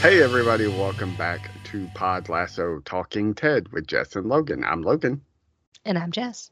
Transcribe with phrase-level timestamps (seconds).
[0.00, 4.64] Hey, everybody, welcome back to Pod Lasso Talking Ted with Jess and Logan.
[4.64, 5.20] I'm Logan.
[5.84, 6.50] And I'm Jess.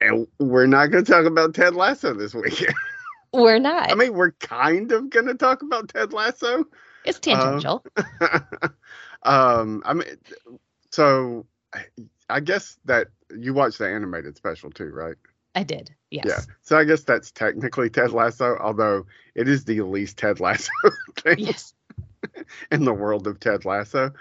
[0.00, 2.64] And we're not going to talk about Ted Lasso this week.
[3.34, 3.92] We're not.
[3.92, 6.64] I mean, we're kind of going to talk about Ted Lasso.
[7.04, 7.84] it's tangential.
[9.22, 10.08] um, I mean,
[10.90, 11.44] so
[12.30, 13.08] I guess that
[13.38, 15.16] you watched the animated special too, right?
[15.54, 15.94] I did.
[16.10, 16.24] Yes.
[16.26, 16.40] Yeah.
[16.62, 20.70] So I guess that's technically Ted Lasso, although it is the least Ted Lasso
[21.18, 21.74] thing Yes.
[22.70, 24.12] in the world of Ted Lasso.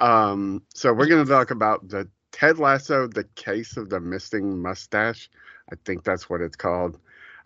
[0.00, 4.60] Um, so we're going to talk about the Ted Lasso, the case of the missing
[4.60, 5.30] mustache.
[5.70, 6.98] I think that's what it's called.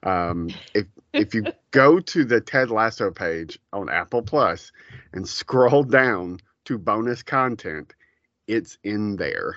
[0.05, 4.73] Um, if if you go to the Ted Lasso page on Apple Plus
[5.12, 7.95] and scroll down to bonus content,
[8.47, 9.56] it's in there.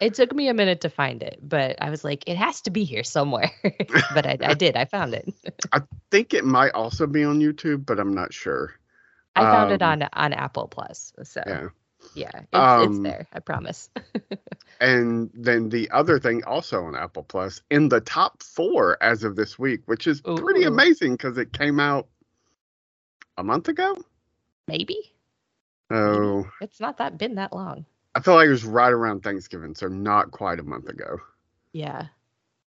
[0.00, 2.70] It took me a minute to find it, but I was like, it has to
[2.70, 3.50] be here somewhere.
[4.14, 4.76] but I, I did.
[4.76, 5.28] I found it.
[5.72, 5.80] I
[6.12, 8.74] think it might also be on YouTube, but I'm not sure.
[9.38, 11.12] I found it Um, on on Apple Plus.
[11.22, 11.68] So Yeah.
[12.14, 13.26] yeah, it's, it's Um, there.
[13.32, 13.90] I promise.
[14.80, 19.34] And then the other thing also on Apple Plus in the top four as of
[19.34, 22.06] this week, which is pretty amazing because it came out
[23.36, 23.96] a month ago.
[24.68, 25.12] Maybe
[25.90, 27.86] So it's not that been that long.
[28.14, 31.18] I feel like it was right around Thanksgiving, so not quite a month ago.
[31.72, 32.06] Yeah.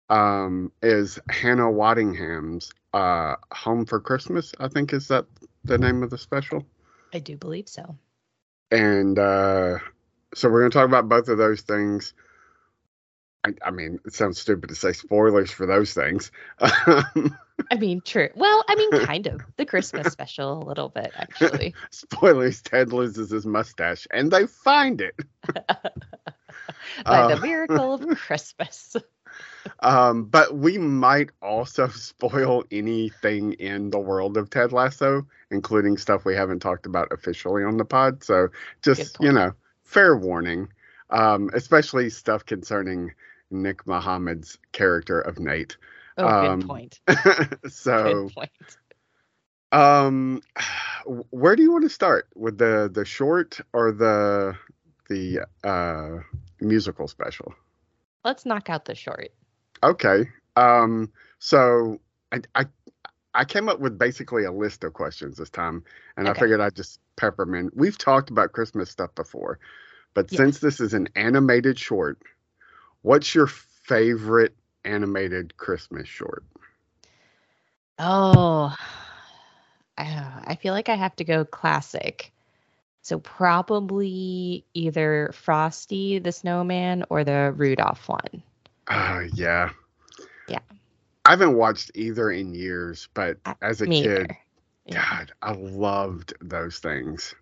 [0.09, 4.55] Um, is Hannah Waddingham's uh, Home for Christmas?
[4.61, 5.27] I think is that
[5.67, 6.65] the name of the special.
[7.13, 7.97] I do believe so.
[8.71, 9.79] And uh,
[10.35, 12.15] so we're going to talk about both of those things.
[13.45, 16.33] I, I mean, it sounds stupid to say spoilers for those things.
[16.61, 18.29] I mean, true.
[18.35, 21.75] Well, I mean, kind of the Christmas special a little bit actually.
[21.91, 25.15] spoilers: Ted loses his mustache, and they find it.
[27.05, 28.97] By Uh, the miracle of Christmas.
[29.81, 36.25] Um, but we might also spoil anything in the world of Ted Lasso, including stuff
[36.25, 38.23] we haven't talked about officially on the pod.
[38.23, 38.49] So
[38.83, 39.53] just you know,
[39.85, 40.69] fair warning.
[41.11, 43.13] Um, especially stuff concerning
[43.51, 45.77] Nick Mohammed's character of Nate.
[46.19, 47.01] Oh, Um, good point.
[47.69, 48.51] so Good point.
[49.73, 50.41] Um,
[51.31, 54.57] where do you want to start with the the short or the
[55.09, 56.23] the uh
[56.61, 57.55] musical special?
[58.25, 59.29] Let's knock out the short.
[59.83, 60.29] Okay.
[60.57, 62.01] Um, so
[62.33, 62.67] I I
[63.35, 65.85] I came up with basically a list of questions this time,
[66.17, 67.71] and I figured I'd just pepper them in.
[67.75, 69.59] We've talked about Christmas stuff before,
[70.15, 70.39] but Yeah.
[70.39, 72.19] since this is an animated short,
[73.03, 76.45] what's your favorite animated Christmas short?
[77.99, 78.75] Oh,
[79.99, 82.33] I, I feel like I have to go classic.
[83.03, 88.43] So probably either Frosty the Snowman or the Rudolph one.
[88.89, 89.71] Uh, yeah.
[90.49, 90.61] Yeah.
[91.25, 94.31] I haven't watched either in years, but Uh, as a kid.
[94.87, 95.03] Yeah.
[95.19, 97.35] God, I loved those things.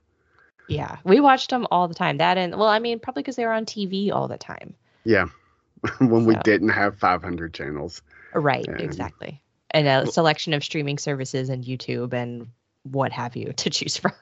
[0.69, 2.17] yeah, we watched them all the time.
[2.17, 4.75] That and well, I mean, probably because they were on TV all the time.
[5.05, 5.27] Yeah.
[5.99, 8.01] when we didn't have 500 channels.
[8.33, 9.41] Right, And- exactly.
[9.73, 12.47] And a selection of streaming services and YouTube and
[12.85, 14.13] what have you to choose from.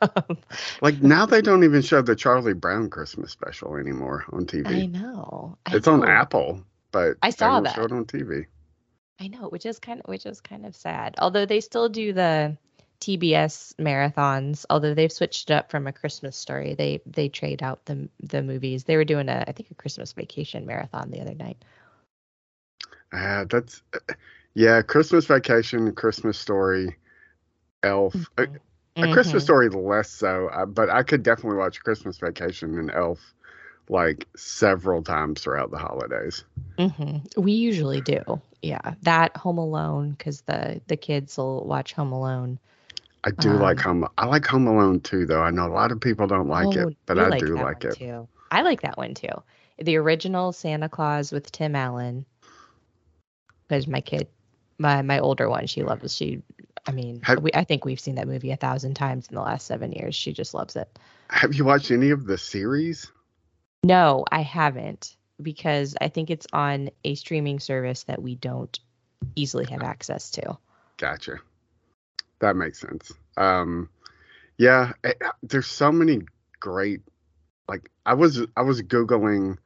[0.81, 4.67] Like now they don't even show the Charlie Brown Christmas special anymore on TV.
[4.85, 5.59] I know.
[5.67, 6.09] I it's on.
[6.09, 7.89] Apple, but I saw that.
[7.93, 8.47] on TV.
[9.21, 11.15] I know, which is kind of which is kind of sad.
[11.19, 12.57] Although they still do the
[13.01, 16.75] TBS marathons, although they've switched it up from a Christmas story.
[16.75, 18.85] They they trade out the the movies.
[18.85, 21.65] They were doing a I think a Christmas vacation marathon the other night.
[23.13, 23.83] Ah, that's
[24.55, 26.97] yeah, Christmas Vacation, Christmas Story,
[27.83, 28.31] Elf.
[28.39, 28.47] A,
[29.03, 29.45] a Christmas Mhm.
[29.45, 33.35] Story less so, uh, but I could definitely watch Christmas Vacation and Elf
[33.89, 36.45] like several times throughout the holidays.
[36.79, 37.37] Mhm.
[37.37, 38.41] We usually do.
[38.63, 42.59] Yeah, that Home Alone because the the kids will watch Home Alone.
[43.25, 44.11] I do like Um, Home.
[44.19, 45.43] I like Home Alone too, though.
[45.43, 47.85] I know a lot of people don't like Oh, it, but I do that like
[47.85, 47.97] it.
[47.97, 48.27] too.
[48.51, 49.29] I like that one too.
[49.79, 52.25] The original Santa Claus with Tim Allen.
[53.69, 54.29] Because my kid,
[54.79, 56.15] my my older one, she loves.
[56.15, 56.43] She,
[56.87, 59.41] I mean, Have- we, I think we've seen that movie a thousand times in the
[59.41, 60.15] last seven years.
[60.15, 60.99] She just loves it.
[61.31, 63.11] Have you watched any of the series?
[63.85, 68.79] No, I haven't because I think it's on a streaming service that we don't
[69.35, 70.57] easily have access to.
[70.99, 71.39] Gotcha.
[72.39, 73.13] That makes sense.
[73.37, 73.89] Um,
[74.57, 76.21] yeah, eh, there's so many
[76.61, 77.01] great.
[77.69, 79.59] Like I was, I was googling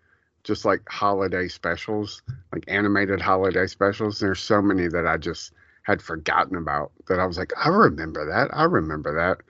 [0.44, 2.22] just like holiday specials,
[2.52, 4.18] like animated holiday specials.
[4.18, 5.52] There's so many that I just
[5.82, 8.48] had forgotten about that I was like, I remember that.
[8.56, 9.44] I remember that.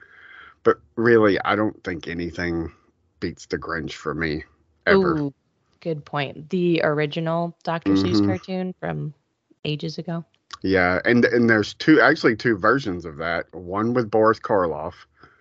[0.63, 2.73] But really, I don't think anything
[3.21, 4.43] beats the Grinch for me
[4.87, 5.17] ever.
[5.19, 5.33] Ooh,
[5.81, 6.49] good point.
[6.49, 7.93] The original Dr.
[7.93, 8.25] Seuss Mhm.
[8.25, 9.13] cartoon from
[9.65, 10.25] ages ago.
[10.63, 13.53] Yeah, and and there's two actually two versions of that.
[13.53, 14.93] One with Boris Karloff.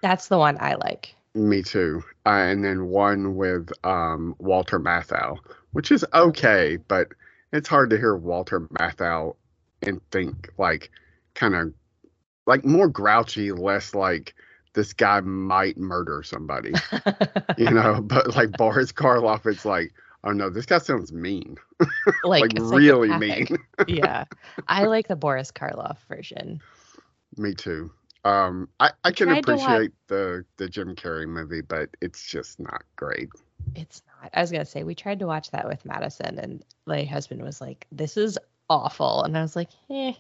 [0.02, 1.14] That's the one I like.
[1.34, 2.02] Me too.
[2.24, 5.38] Uh, and then one with um, Walter Matthau,
[5.72, 7.08] which is okay, but
[7.52, 9.36] it's hard to hear Walter Matthau
[9.82, 10.90] and think like
[11.34, 11.72] kind of
[12.46, 14.34] like more grouchy, less like
[14.76, 16.72] this guy might murder somebody,
[17.58, 18.00] you know.
[18.02, 19.92] But like Boris Karloff, it's like,
[20.22, 21.56] oh no, this guy sounds mean,
[22.24, 23.56] like, like really mean.
[23.88, 24.24] yeah,
[24.68, 26.60] I like the Boris Karloff version.
[27.36, 27.90] Me too.
[28.24, 32.60] Um, I, I can to watch- appreciate the the Jim Carrey movie, but it's just
[32.60, 33.30] not great.
[33.74, 34.30] It's not.
[34.34, 37.60] I was gonna say we tried to watch that with Madison, and my husband was
[37.60, 38.38] like, "This is
[38.68, 40.12] awful," and I was like, "Eh,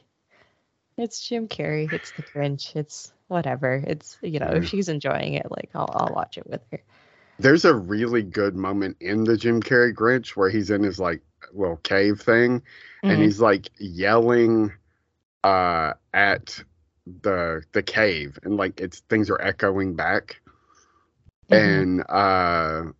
[0.96, 1.92] it's Jim Carrey.
[1.92, 2.74] It's the Grinch.
[2.74, 3.82] It's whatever.
[3.86, 6.82] It's you know, if she's enjoying it, like I'll I'll watch it with her."
[7.38, 11.22] There's a really good moment in the Jim Carrey Grinch where he's in his like
[11.52, 12.62] little cave thing
[13.02, 13.22] and Mhm.
[13.22, 14.72] he's like yelling
[15.44, 16.62] uh at
[17.22, 20.40] the the cave and like it's things are echoing back
[21.50, 21.56] Mhm.
[21.58, 22.92] and uh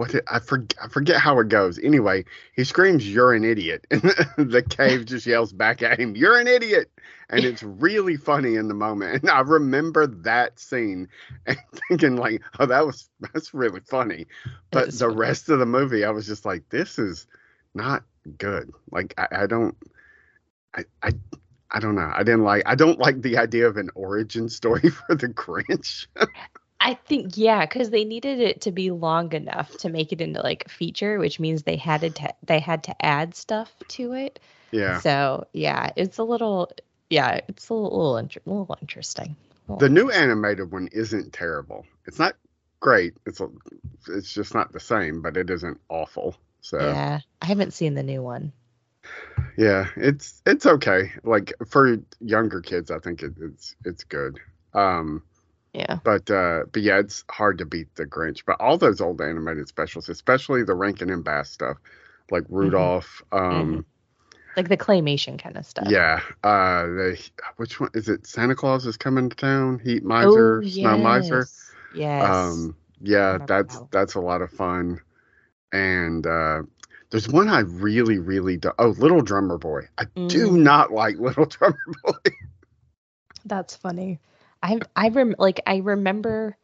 [0.00, 1.78] what did, I forget I forget how it goes.
[1.78, 2.24] Anyway,
[2.56, 4.00] he screams you're an idiot and
[4.38, 6.90] the cave just yells back at him, "You're an idiot."
[7.28, 9.20] And it's really funny in the moment.
[9.20, 11.08] And I remember that scene
[11.44, 11.58] and
[11.88, 14.24] thinking like, "Oh, that was that's really funny."
[14.70, 15.16] But the funny.
[15.16, 17.26] rest of the movie I was just like, "This is
[17.74, 18.02] not
[18.38, 19.76] good." Like I, I don't
[20.74, 21.10] I, I
[21.70, 22.10] I don't know.
[22.10, 26.06] I didn't like I don't like the idea of an origin story for the Grinch.
[26.80, 30.40] I think yeah, because they needed it to be long enough to make it into
[30.42, 34.40] like a feature, which means they had to they had to add stuff to it.
[34.72, 35.02] yeah.
[35.02, 36.70] So yeah, it's a little
[37.10, 39.36] yeah, it's a little little, inter- little interesting.
[39.78, 41.86] The new animated one isn't terrible.
[42.06, 42.36] It's not
[42.80, 43.14] great.
[43.26, 43.48] It's a,
[44.08, 46.36] it's just not the same, but it isn't awful.
[46.60, 46.86] So yeah.
[46.86, 48.52] Yeah, I haven't seen the new one.
[49.56, 51.12] Yeah, it's it's okay.
[51.24, 54.38] Like for younger kids, I think it, it's it's good.
[54.74, 55.22] Um,
[55.72, 55.98] Yeah.
[56.04, 58.42] but uh, but yeah, it's hard to beat the Grinch.
[58.44, 61.76] But all those old animated specials, especially the Rankin and Bass stuff,
[62.30, 63.22] like Rudolph.
[63.32, 63.84] Um,
[64.56, 65.86] Like the claymation kind of stuff.
[65.88, 66.20] Yeah.
[66.42, 68.26] Uh, the which one is it?
[68.26, 69.78] Santa Claus is coming to town.
[69.78, 71.38] Heat miser, Oh, snow miser.
[71.38, 71.72] yes.
[71.94, 72.30] Yes.
[72.30, 75.00] Um, yeah, that's that that's a lot of fun.
[75.72, 76.62] And uh,
[77.10, 78.72] there's one I really, really do.
[78.78, 79.82] Oh, Little Drummer Boy.
[79.98, 80.62] I do Mm.
[80.62, 82.30] not like Little Drummer Boy.
[83.44, 84.18] That's funny.
[84.62, 86.56] I I rem like I remember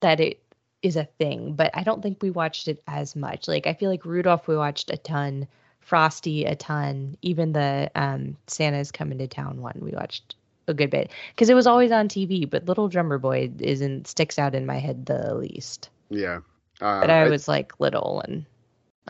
[0.00, 0.40] that it
[0.82, 3.48] is a thing, but I don't think we watched it as much.
[3.48, 5.48] Like I feel like Rudolph we watched a ton,
[5.80, 10.36] Frosty a ton, even the um Santa's coming to town one we watched
[10.68, 12.44] a good bit because it was always on TV.
[12.44, 15.90] But Little Drummer Boy isn't sticks out in my head the least.
[16.10, 16.40] yeah.
[16.80, 18.44] Uh, But I it- was like little and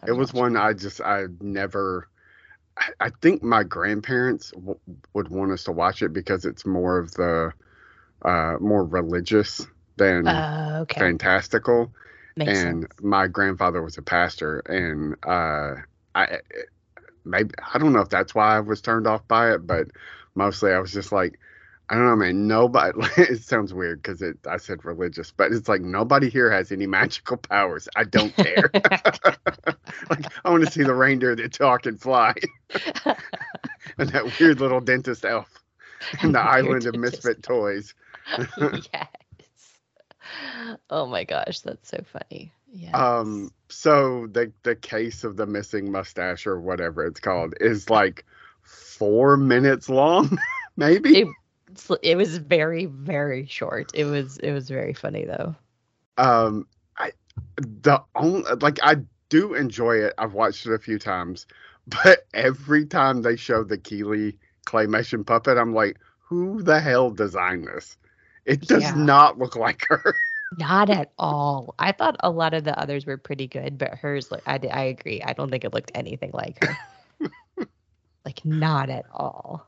[0.07, 2.09] It was one I just I never.
[2.77, 4.79] I- I think my grandparents w-
[5.15, 7.53] would want us to watch it because it's more of the
[8.23, 9.67] uh, more religious
[9.97, 11.93] than Uh, okay, fantastical.
[12.37, 12.93] makes and sense.
[13.03, 15.75] my grandfather was a pastor and uh
[16.15, 16.39] i
[17.25, 19.89] maybe i don't know if that's why i was turned off by it but
[20.35, 21.39] mostly i was just like
[21.91, 25.69] i don't know man nobody it sounds weird because it i said religious but it's
[25.69, 27.89] like nobody here has any magical powers.
[27.97, 28.71] I don't care.
[30.11, 32.35] Like i want to see the reindeer that talk and fly.
[33.99, 35.63] And that weird little dentist elf
[36.23, 37.95] and the island of misfit toys
[38.59, 39.09] yes.
[40.91, 42.53] Oh my gosh, that's so funny.
[42.73, 43.03] Yeah.
[43.21, 48.25] Um, so the the case of the missing mustache or whatever it's called is like
[48.63, 50.39] four minutes long,
[50.77, 51.21] maybe.
[51.21, 51.29] it,
[52.03, 53.91] it was very very short.
[53.95, 55.55] It was it was very funny though.
[56.17, 56.67] um,
[56.99, 57.13] I
[57.57, 58.97] the only like I
[59.29, 60.15] do enjoy it.
[60.19, 61.47] I've watched it a few times,
[61.87, 67.65] but every time they show the Keeley claymation puppet, I'm like, who the hell designed
[67.67, 67.97] this?
[68.49, 68.97] It does Yeah.
[68.97, 70.21] not look like her.
[70.57, 71.75] Not at all.
[71.79, 75.23] I thought a lot of the others were pretty good, but hers I, I agree.
[75.23, 76.81] I don't think it looked anything like her.
[78.25, 79.67] like not at all.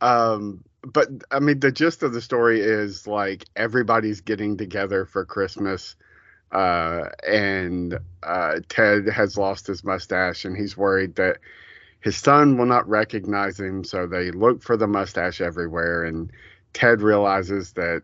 [0.00, 5.24] um but i mean the gist of the story is like everybody's getting together for
[5.24, 5.96] christmas
[6.52, 11.38] uh and uh ted has lost his mustache and he's worried that
[12.00, 16.30] his son will not recognize him so they look for the mustache everywhere and
[16.74, 18.02] ted realizes that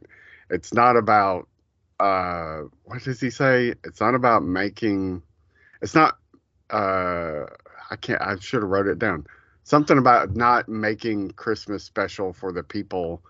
[0.50, 1.48] it's not about
[2.00, 5.22] uh what does he say it's not about making
[5.82, 6.18] it's not
[6.70, 7.44] uh
[7.90, 9.26] i can't i should have wrote it down
[9.64, 13.22] something about not making Christmas special for the people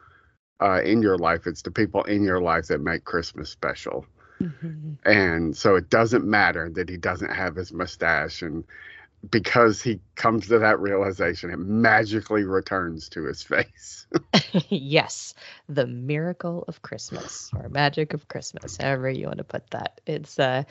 [0.63, 1.47] uh, in your life.
[1.47, 4.07] It's the people in your life that make Christmas special.
[4.41, 4.99] Mhm.
[5.05, 8.43] And so it doesn't matter that he doesn't have his mustache.
[8.43, 8.65] And
[9.29, 14.07] because he comes to that realization, it magically returns to his face.
[14.69, 15.35] yes,
[15.69, 20.01] the miracle of Christmas or magic of Christmas, however you want to put that.
[20.07, 20.65] It's uh,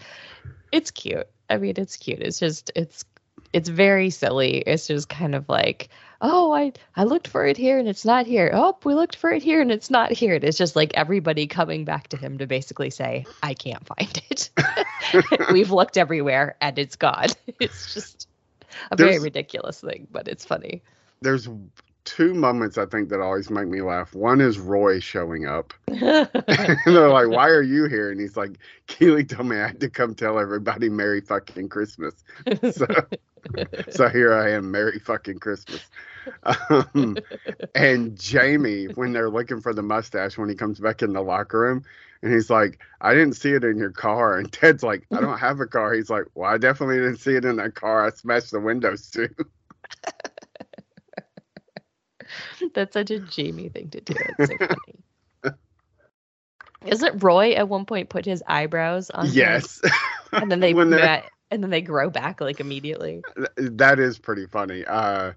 [0.72, 1.28] it's cute.
[1.50, 2.20] I mean, it's cute.
[2.20, 3.06] It's just it's
[3.54, 4.58] it's very silly.
[4.58, 5.90] It's just kind of like,
[6.22, 8.52] oh, I I looked for it here and it's not here.
[8.54, 10.36] Oh, we looked for it here and it's not here.
[10.36, 14.22] And it's just like everybody coming back to him to basically say, I can't find
[14.30, 14.50] it.
[15.52, 17.28] We've looked everywhere and it's gone.
[17.60, 18.29] It's just
[18.92, 20.82] a very ridiculous thing, but it's funny.
[21.22, 21.50] There's
[22.06, 24.16] two moments I think that always make me laugh.
[24.16, 25.74] One is Roy showing up.
[25.88, 26.28] and
[26.86, 28.58] they're like, "Why are you here?" And he's like,
[28.88, 32.24] "Keeley told me I had to come tell everybody Merry fucking Christmas."
[32.72, 32.88] So,
[33.90, 35.82] so here I am, Merry fucking Christmas.
[36.44, 37.18] Um,
[37.74, 41.62] and Jamie, when they're looking for the mustache, when he comes back in the locker
[41.62, 41.86] room,
[42.22, 45.38] and he's like, "I didn't see it in your car." And Ted's like, "I don't
[45.38, 48.06] have a car." He's like, "Well, I definitely didn't see it in that car.
[48.06, 49.30] I smashed the windows too."
[52.74, 54.14] That's such a Jamie thing to do.
[54.38, 54.58] It's so
[55.44, 55.56] funny.
[56.86, 59.28] Isn't Roy at one point put his eyebrows on?
[59.28, 59.34] him?
[59.34, 59.82] yes.
[60.32, 63.22] and then they met, and then they grow back like immediately.
[63.58, 64.86] that is pretty funny.
[64.86, 65.34] Uh,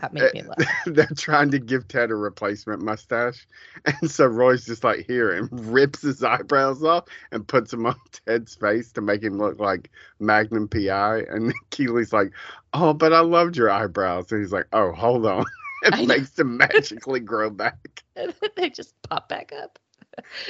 [0.00, 0.68] That made eh, me laugh.
[0.86, 3.46] they're trying to give Ted a replacement mustache,
[3.84, 7.96] and so Roy's just like here and rips his eyebrows off and puts them on
[8.26, 9.90] Ted's face to make him look like
[10.20, 11.24] Magnum PI.
[11.30, 12.32] And Keeley's like,
[12.72, 15.44] "Oh, but I loved your eyebrows," and he's like, "Oh, hold on."
[15.84, 18.02] It makes them magically grow back.
[18.16, 19.78] And then they just pop back up.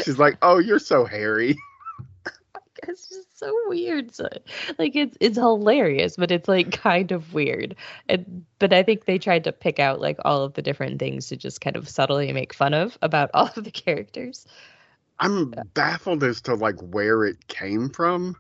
[0.03, 1.59] She's like, "Oh, you're so hairy."
[3.39, 4.13] So weird.
[4.13, 4.29] So,
[4.81, 7.77] like it's it's hilarious, but it's like kind of weird.
[8.09, 11.29] And but I think they tried to pick out like all of the different things
[11.29, 14.45] to just kind of subtly make fun of about all of the characters.
[15.21, 18.35] I'm baffled as to like where it came from.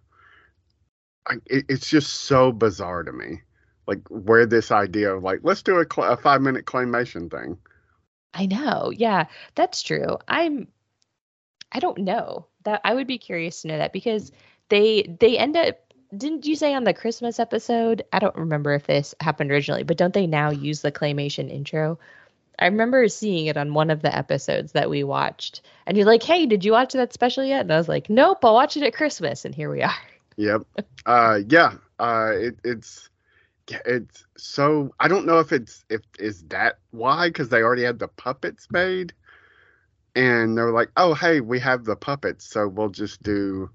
[1.28, 3.42] I, it, it's just so bizarre to me,
[3.86, 7.56] like where this idea of like let's do a, cl- a five minute claymation thing.
[8.34, 8.90] I know.
[8.92, 10.18] Yeah, that's true.
[10.26, 10.66] I'm
[11.70, 12.46] I don't know.
[12.64, 14.32] That I would be curious to know that because
[14.68, 15.76] they they end up
[16.16, 18.02] didn't you say on the Christmas episode?
[18.12, 21.98] I don't remember if this happened originally, but don't they now use the claymation intro?
[22.58, 25.60] I remember seeing it on one of the episodes that we watched.
[25.86, 28.44] And you're like, "Hey, did you watch that special yet?" And I was like, "Nope,
[28.44, 29.94] I'll watch it at Christmas." And here we are.
[30.36, 30.62] Yep.
[31.06, 31.74] uh, yeah.
[31.98, 33.10] Uh, it, it's
[33.84, 37.98] it's so I don't know if it's if is that why because they already had
[37.98, 39.12] the puppets made,
[40.14, 43.70] and they're like, oh hey, we have the puppets, so we'll just do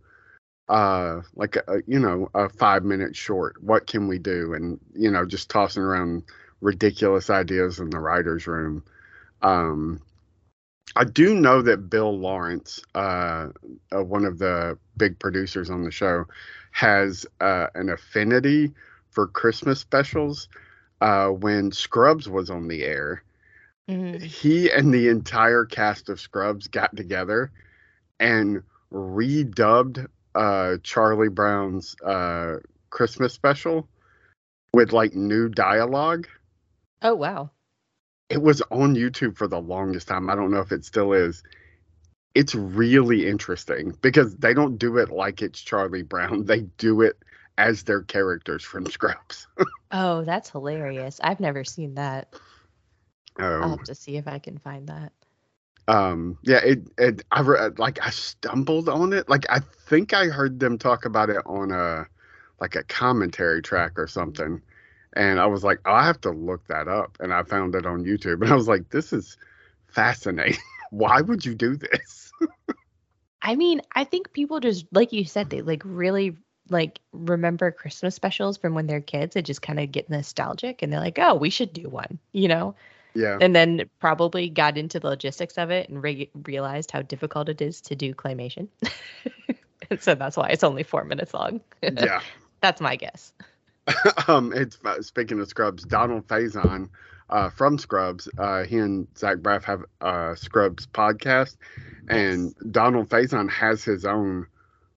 [0.70, 4.54] uh like a, a you know a five minute short what can we do?
[4.54, 6.24] And you know just tossing around
[6.62, 8.84] ridiculous ideas in the writers room.
[9.42, 10.02] Um
[10.96, 13.48] i do know that bill lawrence uh,
[13.96, 16.26] uh one of the big producers on the show
[16.72, 18.72] has uh an affinity
[19.10, 20.48] for christmas specials
[21.02, 23.24] uh when scrubs was on the air.
[24.22, 27.52] He and the entire cast of Scrubs got together
[28.20, 32.58] and redubbed uh, Charlie Brown's uh,
[32.90, 33.88] Christmas special
[34.74, 36.28] with like new dialogue.
[37.02, 37.52] Oh wow.
[38.30, 40.30] It was on YouTube for the longest time.
[40.30, 41.44] I don't know if it still is.
[42.34, 46.46] It's really interesting because they don't do it like it's Charlie Brown.
[46.48, 47.18] They do it
[47.58, 49.48] as their characters from Scrubs.
[49.96, 51.20] Oh, that's hilarious.
[51.24, 52.34] I've never seen that.
[53.38, 55.12] I'll Um, have to see if I can find that.
[55.88, 59.28] Um yeah it it i re- like i stumbled on it.
[59.28, 62.08] Like i think i heard them talk about it on a
[62.62, 64.62] like a commentary track or something.
[65.16, 67.18] And i was like oh, i have to look that up.
[67.20, 68.42] And i found it on youtube.
[68.42, 69.38] And i was like this is
[69.88, 70.60] fascinating.
[70.92, 72.32] Why would you do this?
[73.42, 76.38] I mean, I think people just like you said, they like really
[76.70, 79.34] like remember Christmas specials from when they're kids.
[79.34, 82.48] They just kind of get nostalgic and they're like, oh, we should do one, you
[82.48, 82.76] know?
[83.16, 87.50] Yeah And then probably got into the logistics of it and re- realized how difficult
[87.50, 88.68] it is to do claymation.
[89.90, 91.62] and so that's why it's only four minutes long.
[91.82, 92.22] yeah
[92.62, 93.34] that's my guess.
[94.28, 96.90] um it's uh, speaking of scrubs donald faison
[97.30, 101.58] uh from scrubs uh he and zach braff have a scrubs podcast
[102.08, 104.48] and donald faison has his own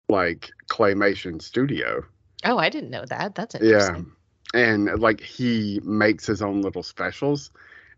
[0.08, 2.04] like claymation studio
[2.44, 3.34] Oh, I didn't know that.
[3.34, 4.12] That's interesting.
[4.54, 7.50] yeah and like he makes his own little specials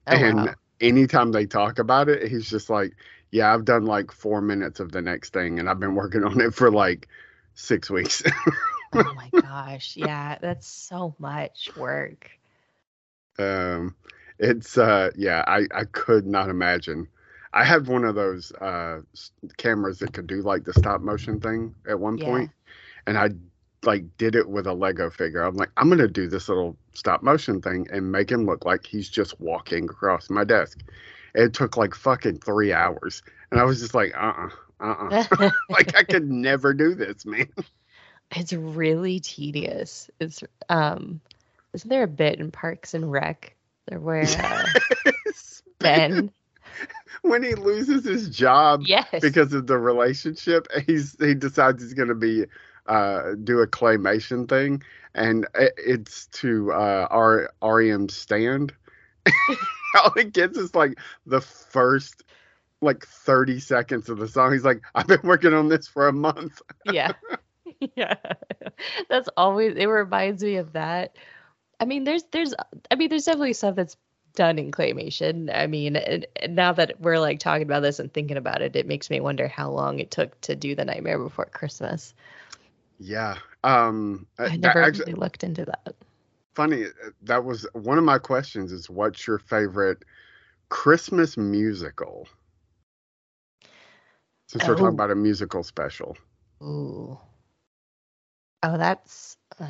[0.08, 0.56] Oh, and wow.
[0.80, 2.92] anytime they talk about it he's just like
[3.30, 6.40] yeah i've done like four minutes of the next thing and i've been working on
[6.40, 7.08] it for like
[7.54, 8.22] six weeks
[8.92, 9.96] oh my gosh.
[9.96, 12.30] Yeah, that's so much work.
[13.38, 13.94] um
[14.38, 17.06] it's uh yeah i i could not imagine
[17.52, 19.00] i had one of those uh
[19.56, 22.18] cameras that could do like the stop motion thing at one Yeah.
[22.18, 22.50] point
[23.06, 23.28] and i
[23.85, 25.42] like did it with a Lego figure.
[25.42, 28.87] I'm like, I'm gonna do this little stop motion thing and make him look like
[28.87, 30.80] he's just walking across my desk.
[31.35, 34.49] It took like fucking three hours, and I was just like, uh,
[34.80, 37.49] uh-uh, uh, uh like I could never do this, man.
[38.35, 40.11] It's really tedious.
[40.20, 41.20] It's um,
[41.73, 43.54] isn't there a bit in Parks and Rec
[43.90, 44.64] where uh,
[45.78, 46.30] Ben
[47.23, 49.06] when he loses his job yes.
[49.20, 52.44] because of the relationship, he's he decides he's going to be
[52.88, 54.83] uh, do a claymation thing,
[55.14, 58.75] and it's to uh, R- REM stand.
[59.95, 62.25] All it gets is like the first
[62.80, 64.52] like 30 seconds of the song.
[64.52, 66.61] He's like, I've been working on this for a month.
[66.85, 67.12] yeah.
[67.97, 68.16] Yeah.
[69.09, 71.16] That's always it reminds me of that.
[71.80, 72.54] I mean, there's there's
[72.90, 73.97] I mean, there's definitely stuff that's
[74.35, 75.54] done in claymation.
[75.54, 78.76] I mean, and, and now that we're like talking about this and thinking about it,
[78.76, 82.14] it makes me wonder how long it took to do the Nightmare Before Christmas.
[82.99, 83.37] Yeah.
[83.64, 85.95] Um, I never actually, really looked into that.
[86.55, 88.73] Funny, uh, that was one of my questions.
[88.73, 90.05] Is what's your favorite
[90.69, 92.28] Christmas musical?
[94.49, 94.69] Since oh.
[94.69, 94.90] we're talking oh.
[94.90, 96.17] about a musical special.
[96.62, 97.19] Ooh.
[98.62, 99.67] Oh, that's uh,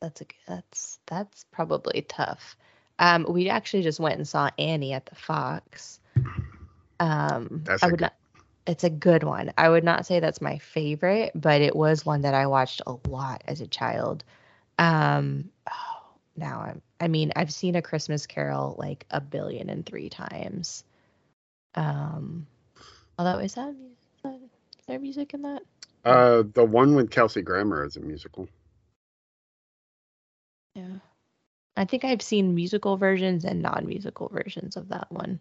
[0.00, 2.56] that's a that's that's probably tough.
[2.98, 6.00] Um, we actually just went and saw Annie at the Fox.
[6.98, 8.14] Um, that's I would good, not.
[8.66, 9.52] It's a good one.
[9.58, 12.96] I would not say that's my favorite, but it was one that I watched a
[13.08, 14.22] lot as a child.
[14.78, 16.04] Um, oh,
[16.36, 16.82] now I'm.
[17.00, 20.84] I mean, I've seen A Christmas Carol like a billion and three times.
[21.74, 22.46] Um,
[23.18, 24.34] although is that, is, that,
[24.78, 25.62] is there music in that?
[26.04, 28.48] Uh, the one with Kelsey Grammer is a musical.
[30.76, 30.98] Yeah.
[31.76, 35.40] I think I've seen musical versions and non-musical versions of that one.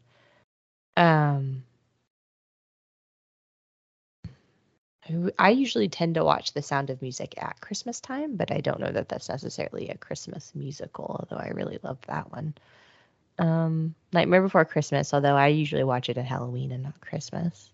[0.97, 1.63] Um,
[5.37, 8.79] I usually tend to watch The Sound of Music at Christmas time, but I don't
[8.79, 12.53] know that that's necessarily a Christmas musical, although I really love that one.
[13.39, 17.69] Um, Nightmare Before Christmas, although I usually watch it at Halloween and not Christmas.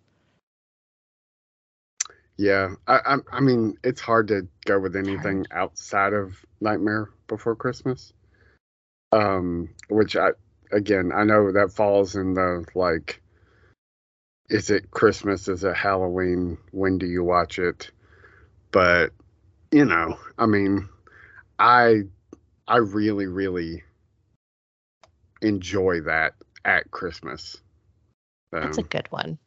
[2.38, 7.56] Yeah, I, I, I mean, it's hard to go with anything outside of Nightmare Before
[7.56, 8.14] Christmas
[9.12, 10.32] um, which I
[10.72, 13.22] again I know that falls in the like,
[14.50, 15.48] is it Christmas?
[15.48, 16.58] Is it Halloween?
[16.72, 17.92] When do you watch it?
[18.72, 19.12] But
[19.72, 20.88] you know, I mean,
[21.60, 22.04] I
[22.68, 23.84] I really really
[25.42, 27.58] enjoy that at Christmas.
[28.52, 29.38] That's a good one.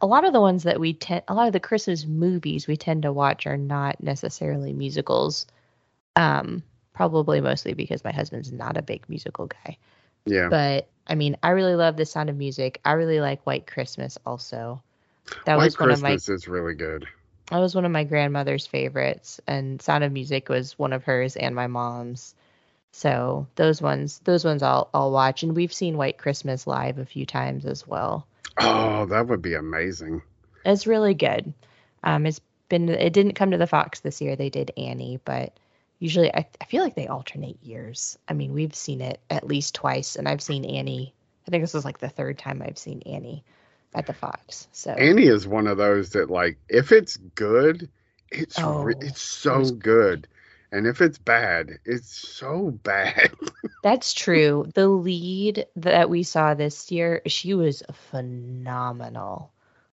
[0.00, 2.76] A lot of the ones that we tend, a lot of the Christmas movies we
[2.76, 5.46] tend to watch are not necessarily musicals.
[6.16, 6.62] Um,
[6.94, 9.76] probably mostly because my husband's not a big musical guy.
[10.24, 10.48] Yeah.
[10.48, 12.80] But I mean, I really love the sound of music.
[12.84, 14.82] I really like White Christmas also.
[15.44, 17.06] That White was one Christmas of my is really good.
[17.50, 21.36] That was one of my grandmother's favorites and Sound of Music was one of hers
[21.36, 22.34] and my mom's.
[22.92, 27.04] So those ones those ones I'll I'll watch and we've seen White Christmas live a
[27.04, 28.26] few times as well.
[28.58, 30.22] Oh, that would be amazing.
[30.64, 31.52] It's really good.
[32.02, 34.36] Um it's been it didn't come to the Fox this year.
[34.36, 35.52] They did Annie, but
[36.04, 38.18] usually I, I feel like they alternate years.
[38.28, 41.14] I mean, we've seen it at least twice, and I've seen Annie.
[41.48, 43.42] I think this is like the third time I've seen Annie
[43.94, 44.68] at the Fox.
[44.70, 47.88] So Annie is one of those that like if it's good,
[48.30, 50.28] it's oh, re- it's so it good.
[50.70, 53.30] And if it's bad, it's so bad.
[53.82, 54.66] That's true.
[54.74, 59.52] The lead that we saw this year, she was phenomenal.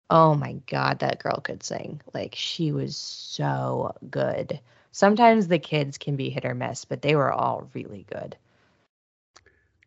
[0.09, 2.01] Oh my god, that girl could sing.
[2.15, 4.59] Like she was so good
[4.99, 8.37] sometimes the kids can be hit or miss, but they were all really good.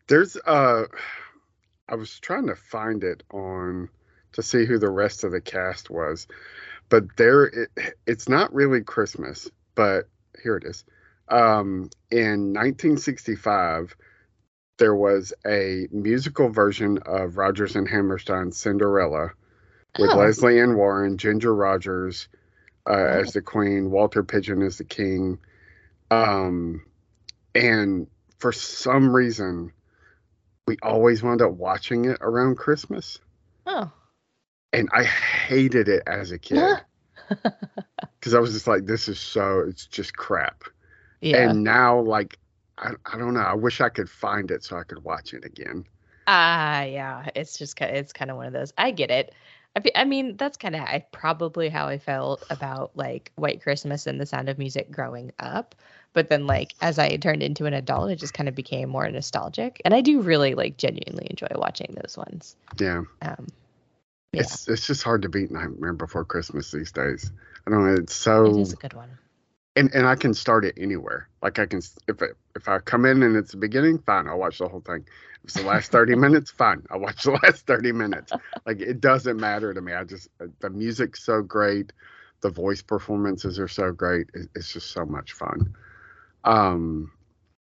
[0.08, 0.86] There's uh
[1.90, 3.90] I was trying to find it on
[4.34, 6.28] to see who the rest of the cast was.
[6.88, 7.70] But there it,
[8.08, 10.08] it's not really Christmas, but
[10.42, 10.86] here it is.
[11.28, 13.96] Um in 1965
[14.78, 19.32] there was a musical version of Rodgers and Hammerstein's Cinderella
[20.00, 20.18] with oh.
[20.18, 22.30] Lesley Ann Warren, Ginger Rogers,
[22.90, 25.40] uh, as the queen, Walter Pidgeon as the king.
[26.10, 26.84] Um,
[27.56, 28.08] and
[28.40, 29.72] for some reason,
[30.68, 33.20] we always wound up watching it around Christmas.
[33.66, 33.92] Oh.
[34.74, 36.82] And I hated it as a kid.
[38.20, 40.64] Because I was just like, this is so, it's just crap.
[41.22, 41.50] Yeah.
[41.50, 42.38] And now, like,
[42.78, 43.40] I, I don't know.
[43.40, 45.86] I wish I could find it so I could watch it again.
[46.28, 47.30] Ah, uh, yeah.
[47.36, 48.74] It's just, it's kind of one of those.
[48.78, 49.34] I get it.
[49.76, 54.20] I, I mean, that's kind of probably how I felt about like White Christmas and
[54.20, 55.76] The Sound of Music growing up.
[56.14, 59.10] But then, like as I turned into an adult, it just kind of became more
[59.10, 62.56] nostalgic, and I do really like genuinely enjoy watching those ones.
[62.78, 63.04] Yeah.
[63.22, 63.48] Um,
[64.34, 64.42] yeah.
[64.42, 67.32] It's it's just hard to beat Nightmare Before Christmas these days.
[67.66, 67.94] I don't know.
[67.94, 68.46] It's so.
[68.46, 69.10] It is a good one.
[69.76, 71.28] And and I can start it anywhere.
[71.42, 74.40] Like I can if it, if I come in and it's the beginning, fine, I'll
[74.40, 75.06] watch the whole thing.
[75.44, 78.32] If it's the last 30 minutes, fine, I'll watch the last 30 minutes.
[78.66, 79.94] Like it doesn't matter to me.
[79.94, 81.94] I just uh, the music's so great,
[82.42, 84.28] the voice performances are so great.
[84.34, 85.76] It, it's just so much fun.
[86.44, 87.12] Um,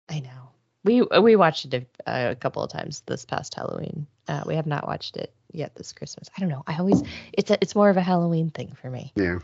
[0.09, 0.49] I know.
[0.85, 4.07] We we watched it a, a couple of times this past Halloween.
[4.27, 6.29] Uh, we have not watched it yet this Christmas.
[6.37, 6.63] I don't know.
[6.65, 9.11] I always it's a, it's more of a Halloween thing for me.
[9.15, 9.39] yeah.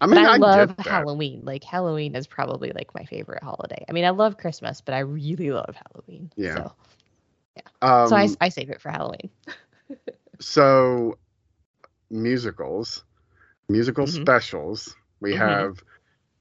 [0.00, 0.74] I mean, I, I, love.
[0.78, 1.40] Halloween.
[1.44, 3.84] Like Halloween is probably like my favorite holiday.
[3.88, 6.30] I mean, I love Christmas, but I really love Halloween.
[6.36, 6.54] Yeah.
[6.56, 6.72] So,
[7.82, 9.30] Um, so I, I save it for Halloween.
[10.40, 11.18] so
[12.10, 13.04] musicals,
[13.68, 14.22] musical Mhm.
[14.22, 14.94] specials.
[15.20, 15.38] We Mhm.
[15.38, 15.82] have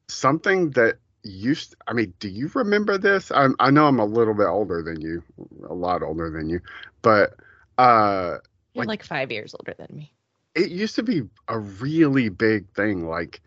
[0.08, 1.76] something that used.
[1.88, 3.32] I mean, do you remember this?
[3.32, 5.24] I, I know I'm a little bit older than you,
[5.68, 6.60] a lot older than you,
[7.02, 7.36] but
[7.78, 8.38] uh,
[8.74, 10.12] You're like- like five years older than me.
[10.56, 13.08] It used to be a really big thing.
[13.08, 13.42] Like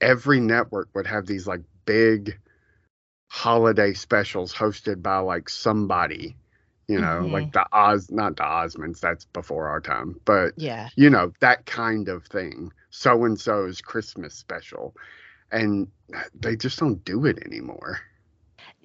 [0.00, 2.38] every network would have these like big
[3.28, 6.36] holiday specials hosted by like somebody.
[6.88, 7.32] You know, Mhm.
[7.32, 9.00] like the Oz, not the Osmonds.
[9.00, 10.88] That's before our time, but Yeah.
[10.96, 14.94] you know that kind of thing so and so's christmas special
[15.50, 15.88] and
[16.38, 17.98] they just don't do it anymore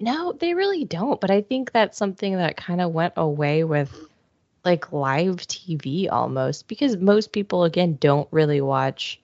[0.00, 1.20] No, they really don't.
[1.20, 4.07] But I think that's something that kind of went away with
[4.68, 9.20] like live TV almost because most people, again, don't really watch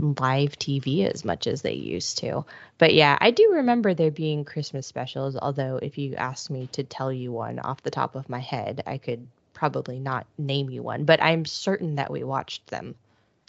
[0.00, 2.44] live TV as much as they used to.
[2.78, 5.36] But yeah, I do remember there being Christmas specials.
[5.36, 8.82] Although, if you asked me to tell you one off the top of my head,
[8.86, 12.94] I could probably not name you one, but I'm certain that we watched them.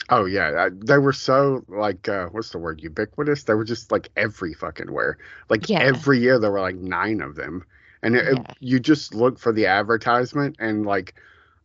[0.10, 4.10] oh yeah they were so like uh what's the word ubiquitous they were just like
[4.16, 5.18] every fucking where
[5.50, 5.80] like Yeah.
[5.80, 7.64] every year there were like nine of them
[8.04, 11.16] and it, it- you just look for the advertisement and like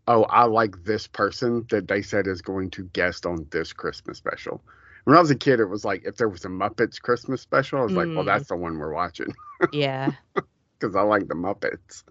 [0.08, 4.18] oh i like this person that they said is going to guest on this christmas
[4.18, 4.62] special.
[5.04, 7.78] When i was a kid it was like if there was a muppets christmas special
[7.80, 8.26] i was like well Mm.
[8.26, 9.34] that's the one we're watching.
[9.72, 10.12] Yeah,
[10.78, 12.04] because i like the muppets.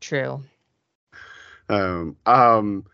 [0.00, 0.42] True.
[1.68, 2.84] Um, um,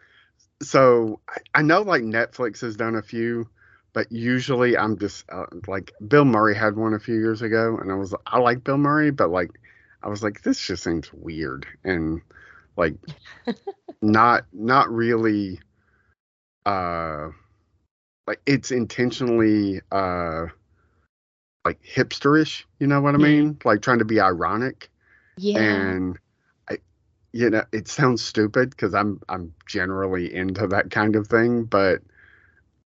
[0.63, 3.49] so I, I know like Netflix has done a few,
[3.93, 7.91] but usually I'm just uh, like Bill Murray had one a few years ago, and
[7.91, 9.51] I was I like Bill Murray, but like
[10.03, 12.21] I was like this just seems weird and
[12.77, 12.95] like
[14.01, 15.61] not not really
[16.67, 17.29] uh
[18.27, 20.47] like it's intentionally uh
[21.65, 23.59] like hipsterish, you know what I mean?
[23.65, 24.91] Like trying to be ironic
[25.37, 25.59] Yeah.
[25.59, 26.19] and
[26.71, 26.79] I,
[27.33, 32.03] you know, it sounds stupid because I'm I'm generally into that kind of thing, but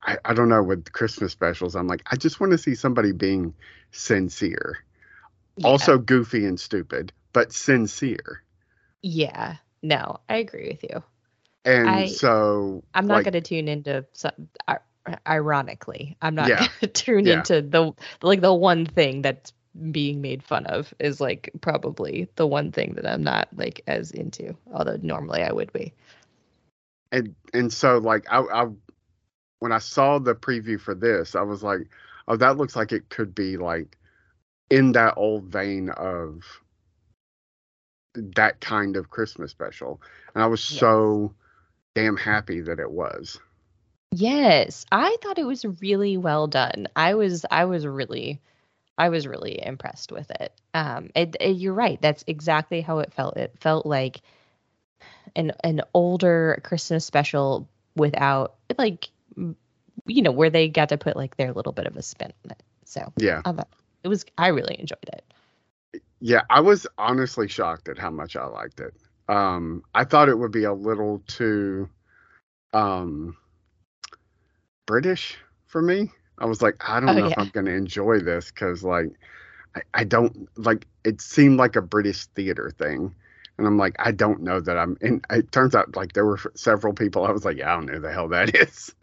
[0.03, 1.75] I, I don't know with Christmas specials.
[1.77, 3.55] I'm like, I just want to see somebody being
[3.93, 4.79] sincere,
[5.57, 5.67] yeah.
[5.69, 8.43] also goofy and stupid, but sincere.
[9.03, 9.57] Yeah.
[9.83, 11.03] No, I agree with you.
[11.65, 14.83] And I- so I'm not like, going to tune into some, ir-
[15.27, 16.17] ironically.
[16.23, 16.59] I'm not Yeah.
[16.59, 17.39] going to tune Yeah.
[17.39, 19.53] into the like the one thing that's
[19.91, 24.11] being made fun of is like probably the one thing that I'm not like as
[24.13, 24.57] into.
[24.73, 25.93] Although normally I would be.
[27.13, 28.67] and and so like I, I
[29.61, 31.89] when I saw the preview for this, I was like,
[32.29, 33.97] oh, that looks like it could be like
[34.71, 36.43] in that old vein of
[38.15, 40.01] that kind of Christmas special,
[40.35, 40.79] and I was Yes.
[40.81, 41.35] so
[41.95, 43.41] damn happy that it was.
[44.13, 46.87] Yes, I thought it was really well done.
[46.95, 48.41] I was I was really
[48.97, 50.53] I was really impressed with it.
[50.73, 52.01] Um it, it- you're right.
[52.01, 53.37] That's exactly how it felt.
[53.37, 54.21] It felt like
[55.37, 59.09] an an older Christmas special without like
[60.07, 62.53] you know where they got to put like their little bit of a spin on
[62.53, 62.63] it.
[62.85, 63.69] So, Yeah, I thought
[64.05, 65.25] it was I really enjoyed it.
[66.21, 68.95] yeah, I was honestly shocked at how much I liked it.
[69.29, 71.89] Um, I thought it would be a little too
[72.73, 73.37] um
[74.87, 76.11] British for me.
[76.39, 77.35] I was like, I don't Oh, know if.
[77.39, 79.11] I'm going to enjoy this because, like,
[79.77, 83.15] I, I don't like it seemed like a British theater thing.
[83.59, 84.97] And I'm like, I don't know that I'm.
[85.01, 87.25] And it turns out, like, there were several people.
[87.25, 88.95] I was like, yeah, I don't know who the hell that is.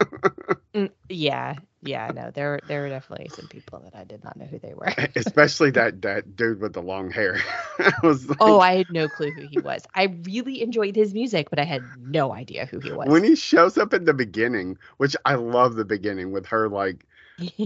[0.74, 4.46] Mm, yeah, yeah, no, there there were definitely some people that I did not know
[4.46, 4.94] who they were.
[5.16, 7.38] Especially that that dude with the long hair.
[7.78, 9.84] I was like, Oh, I had no clue who he was.
[9.94, 13.12] I really enjoyed his music, but I had no idea who he was.
[13.12, 17.06] when he shows up at the beginning, which I love the beginning with her, like,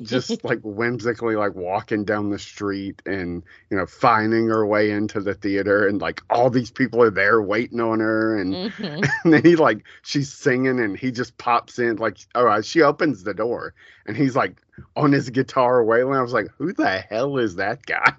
[0.03, 5.21] just like whimsically like walking down the street and you know finding her way into
[5.21, 9.09] the theater and like all these people are there waiting on her and, Mhm.
[9.25, 12.83] and then he like she's singing and he just pops in like all right she
[12.83, 13.75] opens the door
[14.07, 14.61] and he's like
[14.95, 18.13] on his guitar wailing i was like who the hell is that guy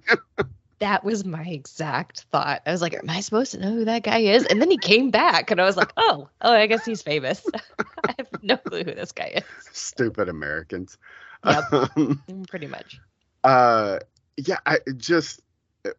[0.79, 2.61] that was my exact thought.
[2.67, 4.77] I was like, "Am I supposed to know who that guy is?" And then he
[4.77, 7.43] came back, and I was like, "Oh, oh, I guess he's famous."
[8.07, 9.43] I have no clue who this guy is.
[9.71, 10.99] stupid americans
[11.47, 11.71] Yep.
[12.29, 13.01] Mm, Pretty much.
[13.43, 13.99] Uh,
[14.37, 15.41] yeah, I just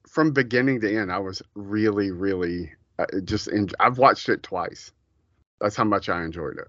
[0.07, 3.49] from beginning to end, I was really, really uh, just.
[3.49, 4.93] In, I've watched it twice.
[5.61, 6.69] That's how much I enjoyed it.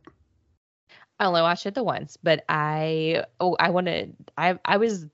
[1.20, 5.08] I only watched it the once, but I oh I wanted I I was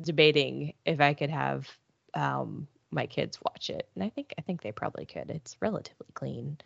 [0.00, 1.68] debating if I could have
[2.14, 5.30] um my kids watch it, and I think I think they probably could.
[5.30, 6.58] It's relatively clean.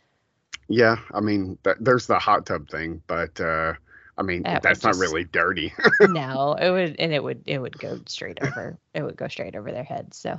[0.68, 3.74] Yeah, I mean, th- there's the hot tub thing, but uh,
[4.18, 5.72] I mean, That that's not just- really dirty.
[6.00, 8.78] no, it would and it would it would go straight over.
[8.94, 10.16] It would go straight over their heads.
[10.16, 10.38] So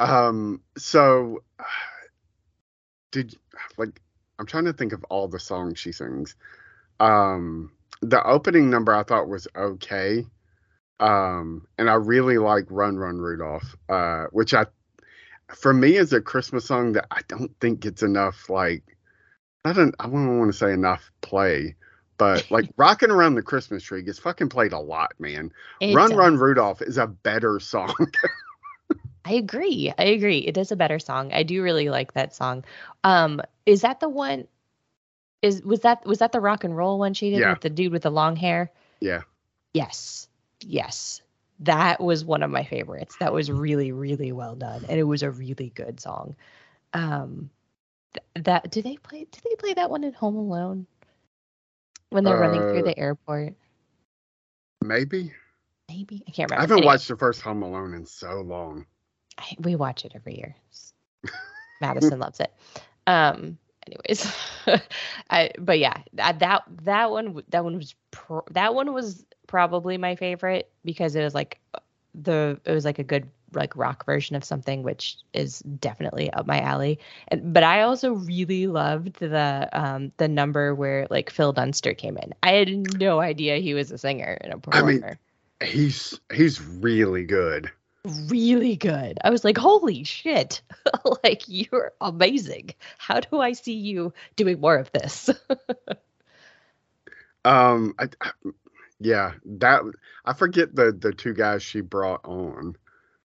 [0.00, 1.42] um, so
[3.10, 3.34] did
[3.76, 4.00] like
[4.38, 6.36] I'm trying to think of all the songs she sings.
[7.00, 10.24] Um, the opening number I thought was okay.
[11.00, 14.66] Um, and I really like Run Run Rudolph, uh, which I,
[15.48, 18.82] for me, is a Christmas song that I don't think gets enough like,
[19.64, 21.76] I don't, I don't want to say enough play,
[22.18, 25.52] but like Rocking Around the Christmas Tree gets fucking played a lot, man.
[25.80, 27.94] it Run does- Run Rudolph is a better song.
[29.24, 29.92] I agree.
[29.98, 30.38] I agree.
[30.38, 31.32] It is a better song.
[31.32, 32.64] I do really like that song.
[33.04, 34.46] Um, is that the one?
[35.42, 37.50] Is was that was that the rock and roll one she did Yeah.
[37.52, 38.70] with the dude with the long hair?
[39.00, 39.22] yeah.
[39.74, 40.28] Yes.
[40.60, 41.20] Yes.
[41.60, 43.16] That was one of my favorites.
[43.20, 44.84] That was really, really well done.
[44.88, 46.34] And it was a really good song.
[46.94, 47.50] Um
[48.14, 50.86] th- that do they play do they play that one in Home Alone?
[52.10, 53.54] When they're running through Uh, the airport?
[54.82, 55.32] Maybe.
[55.88, 56.22] Maybe.
[56.26, 56.54] I can't remember.
[56.56, 58.86] I haven't Anyway, watched the first Home Alone in so long.
[59.38, 60.56] I- we watch it every year.
[61.80, 62.52] Madison loves it.
[63.06, 64.32] Um anyways.
[65.30, 69.96] I but yeah, that that that one that one was pro- that one was probably
[69.96, 71.58] my favorite because it was like
[72.14, 76.46] the it was like a good like rock version of something which is definitely up
[76.46, 76.98] my alley.
[77.28, 82.16] And but I also really loved the um the number where like Phil Dunster came
[82.18, 82.34] in.
[82.42, 85.18] I had no idea he was a singer and a I mean- performer.
[85.62, 87.70] He's he's really good.
[88.28, 89.18] really good.
[89.24, 90.62] I was like, holy shit.
[91.24, 92.70] like you're amazing.
[92.96, 95.28] How do I see you doing more of this?
[97.44, 98.50] Um, I, I-
[99.00, 99.82] yeah, that
[100.24, 102.76] I forget the the two guys she brought on.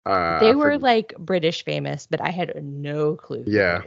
[0.06, 3.82] Uh, they were like British famous, but I had no clue Yeah.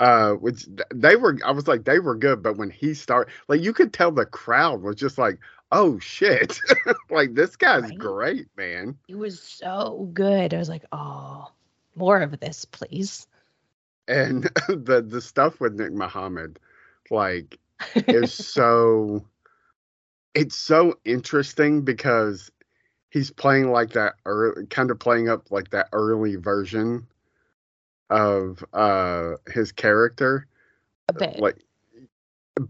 [0.00, 1.38] uh, which they were.
[1.44, 4.26] I was like, they were good, but when he started, like, you could tell the
[4.26, 5.38] crowd was just like,
[5.72, 6.60] oh shit,
[7.10, 7.98] like this guy's Right?
[7.98, 8.98] great, man.
[9.06, 10.54] He was so good.
[10.54, 11.50] I was like, oh,
[11.96, 13.26] more of this, please.
[14.08, 16.58] And the the stuff with Nick Mohammed,
[17.10, 17.58] like,
[18.10, 19.24] is so
[20.34, 22.50] it's so interesting because
[23.14, 27.06] he's playing like that early, kind of playing up like that early version
[28.10, 30.46] of uh his character.
[31.08, 31.38] A bit.
[31.38, 31.64] like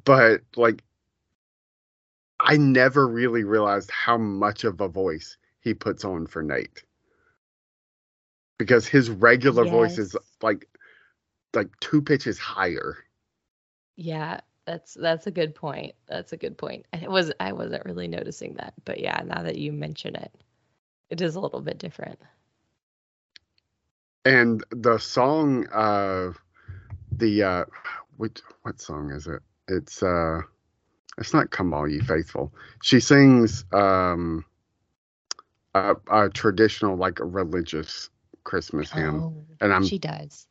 [0.04, 0.84] but like
[2.38, 6.84] I never really realized how much of a voice he puts on for Nate.
[8.58, 10.68] Because his regular voice is like
[11.54, 12.98] like two pitches higher.
[13.96, 15.94] Yeah, that's that's a good point.
[16.06, 16.86] That's a good point.
[16.92, 20.32] I was I wasn't really noticing that, but yeah, now that you mention it,
[21.10, 22.18] it is a little bit different.
[24.24, 26.32] and the song uh
[27.12, 27.64] the uh
[28.16, 30.40] which what song is it it's uh
[31.18, 34.44] it's not come all ye faithful she sings um
[35.74, 38.10] a, a traditional like a religious
[38.44, 40.46] christmas hymn Oh, and i'm she does.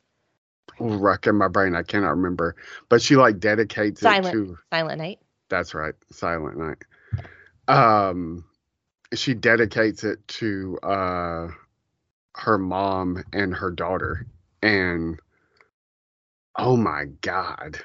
[0.78, 1.74] Wrecking my brain.
[1.74, 2.56] I cannot remember.
[2.88, 4.26] But she like dedicates Silent.
[4.26, 5.20] it to Silent Night.
[5.48, 5.94] that's right.
[6.10, 6.82] Silent night.
[7.68, 8.44] Um
[9.14, 11.48] she dedicates it to uh
[12.36, 14.26] her mom and her daughter.
[14.62, 15.18] And
[16.56, 17.78] oh my god.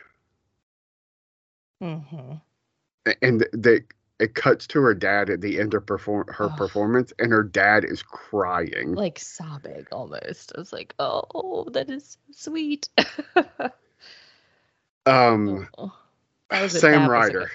[1.82, 2.36] Mm-hmm.
[3.21, 3.82] And they
[4.20, 6.56] it cuts to her dad at the end of perform her Oh.
[6.58, 10.52] performance and her dad is crying Like sobbing almost.
[10.56, 12.90] I was like, oh, that is so sweet.
[15.06, 15.94] um Oh,
[16.50, 17.52] that was sam that ryder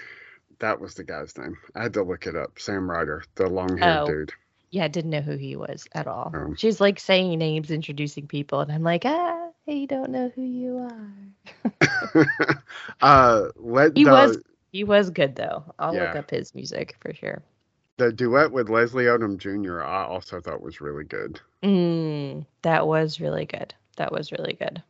[0.60, 4.00] that was the guy's name i had to look it up sam ryder the long-haired
[4.02, 4.06] Oh.
[4.06, 4.32] dude
[4.70, 6.32] Yeah, didn't know who he was at all.
[6.34, 6.56] Um.
[6.56, 10.78] She's like saying names, introducing people, and I'm like, ah, I don't know who you
[10.78, 12.24] are.
[13.00, 14.38] uh let He the, was
[14.74, 15.64] he was good though.
[15.78, 17.42] I'll look up his music for sure.
[17.96, 23.20] the duet with leslie odom jr i also thought was really good Mm, that was
[23.20, 23.74] really good.
[23.96, 24.82] That was really good.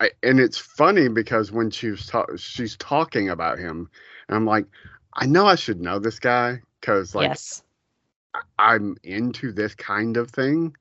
[0.00, 3.90] I, and it's funny because when she was ta- she's talking about him,
[4.28, 4.66] and I'm like,
[5.14, 7.62] I know I should know this guy because like yes.
[8.58, 10.74] I'm into this kind of thing.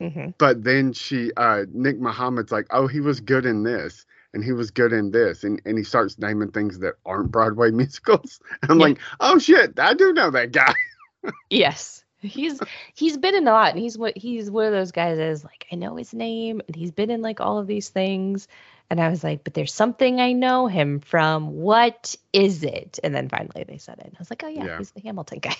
[0.00, 4.44] hmm But then she, uh, Nick Mohammed's like, oh, he was good in this, and
[4.44, 8.40] he was good in this, and and he starts naming things that aren't Broadway musicals.
[8.62, 8.86] And I'm Yeah.
[8.86, 10.74] like, oh shit, I do know that guy.
[11.50, 12.04] Yes.
[12.20, 12.60] he's
[12.94, 15.44] he's been in a lot and he's what he's one of those guys that is
[15.44, 18.48] like i know his name and he's been in like all of these things
[18.90, 23.14] and i was like but there's something i know him from what is it and
[23.14, 24.78] then finally they said it i was like oh yeah, Yeah.
[24.78, 25.54] he's the hamilton guy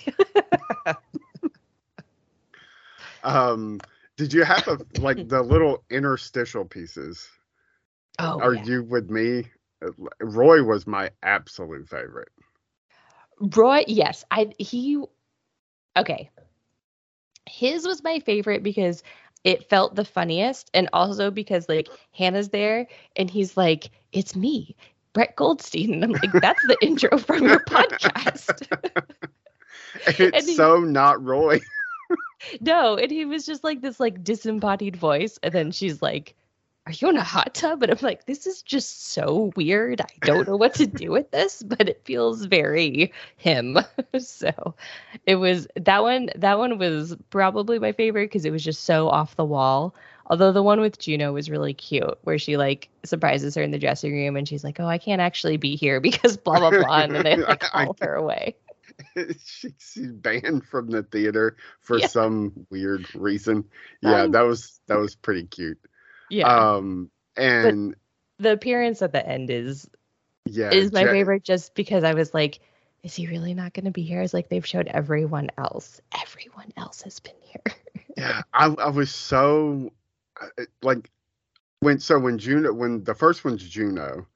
[3.23, 3.79] Um,
[4.17, 7.27] did you have a like the little interstitial pieces?
[8.19, 8.63] Oh Are yeah.
[8.63, 9.45] you with me?
[9.85, 12.29] Uh, Roy was my absolute favorite.
[13.39, 15.01] Roy, yes, I he
[15.97, 16.29] okay.
[17.47, 19.03] His was my favorite because
[19.43, 24.75] it felt the funniest and also because like Hannah's there and he's like, "It's me,
[25.13, 28.67] Brett Goldstein." And I'm like, "That's the intro from your podcast."
[30.05, 31.59] It's he- so not Roy.
[32.61, 36.35] no, and he was just like this like disembodied voice and then she's like,
[36.89, 40.01] "Are you in a hot tub?" And I'm like, "This is just so weird.
[40.01, 43.77] I don't know what to do with this, but it feels very him."
[44.19, 44.73] so,
[45.27, 49.07] it was that one that one was probably my favorite because it was just so
[49.07, 49.93] off the wall.
[50.31, 53.79] Although the one with Juno was really cute, where she like surprises her in the
[53.79, 57.01] dressing room and she's like, "Oh, I can't actually be here because blah blah blah,"
[57.01, 58.55] and then they like call her away.
[59.45, 62.07] she, she's banned from the theater for Yeah.
[62.07, 63.65] some weird reason.
[64.01, 65.79] Yeah, Um, that was that was pretty cute.
[66.29, 67.95] Yeah, Um, and
[68.37, 69.89] the appearance at the end is
[70.45, 72.59] yeah, is my favorite just because I was like,
[73.03, 74.21] is he really not going to be here?
[74.21, 76.01] It's like they've showed everyone else.
[76.21, 77.63] Everyone else has been here.
[78.17, 79.93] Yeah, I I was so
[80.41, 81.09] uh, like
[81.79, 84.27] when so when Juno when the first one's Juno,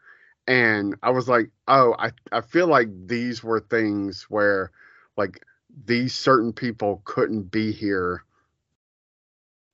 [0.48, 4.72] and I was like, oh, I I feel like these were things where
[5.18, 5.44] like
[5.86, 8.24] these certain people couldn't be here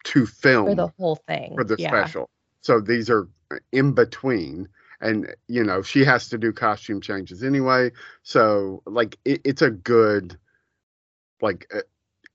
[0.05, 1.55] to film for the whole thing.
[1.55, 1.89] for the yeah.
[1.89, 2.29] special.
[2.61, 3.27] So these are
[3.71, 4.67] in between.
[5.01, 9.69] And you know she has to do costume changes anyway, so like it, it's a
[9.69, 10.37] good
[11.41, 11.83] like uh,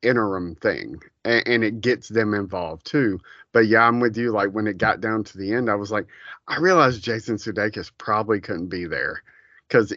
[0.00, 3.20] interim thing, and, and it gets them involved too.
[3.52, 4.32] But yeah, I'm with you.
[4.32, 6.06] Like when it got down to the end, I was like,
[6.48, 9.22] I realized Jason Sudeikis probably couldn't be there
[9.68, 9.94] because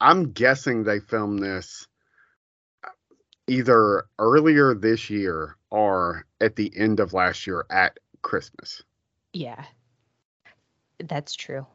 [0.00, 1.86] I'm guessing they filmed this
[3.48, 8.82] either earlier this year or at the end of last year at Christmas.
[9.32, 9.64] Yeah,
[10.98, 11.66] that's true.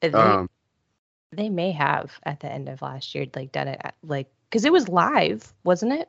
[0.00, 0.48] They, Um,
[1.32, 4.64] they may have at the end of last year like done it at, like because
[4.64, 6.08] it was live, wasn't it?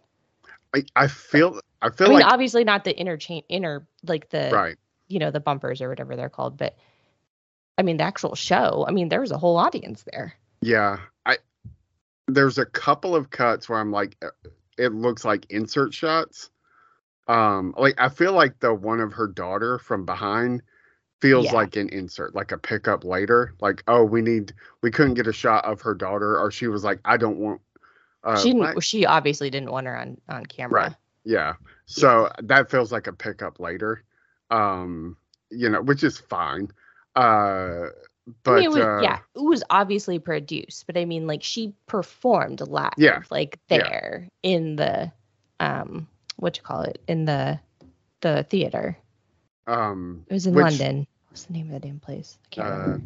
[0.75, 4.75] I, I feel I I mean, like obviously not the interchange inner like the right.
[5.07, 6.77] you know the bumpers or whatever they're called, but
[7.77, 8.85] I mean the actual show.
[8.87, 10.33] I mean there was a whole audience there.
[10.61, 11.37] Yeah, I
[12.27, 14.29] there's a couple of cuts where I'm like, uh,
[14.77, 16.49] it looks like insert shots.
[17.27, 20.61] Um, like I feel like the one of her daughter from behind
[21.19, 21.53] feels Yeah.
[21.53, 23.53] like an insert, like a pickup later.
[23.59, 26.83] Like, oh, we need, we couldn't get a shot of her daughter, or she was
[26.83, 27.61] like, I don't want.
[28.23, 30.81] Uh, she didn't, she obviously didn't want her on on camera.
[30.83, 30.95] Right.
[31.23, 31.53] Yeah.
[31.85, 34.03] So that feels like a pickup later.
[34.51, 35.17] Um,
[35.49, 36.69] you know, which is fine.
[37.15, 37.87] Uh,
[38.43, 41.43] but I mean, it was, uh, yeah, it was obviously produced, but I mean, like
[41.43, 43.77] she performed live, Yeah, like yeah.
[43.77, 45.11] there in the,
[45.59, 47.59] um, what you call it, in the,
[48.21, 48.97] the theater.
[49.67, 51.07] um, It was in Which- London.
[51.29, 52.37] What's the name of the damn place?
[52.45, 53.03] I can't uh, remember.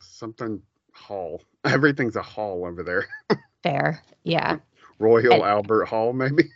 [0.00, 0.60] something
[0.92, 1.42] hall.
[1.64, 3.06] Everything's a hall over there.
[3.62, 4.58] Fair, yeah.
[4.98, 6.44] Royal And- Albert Hall, maybe.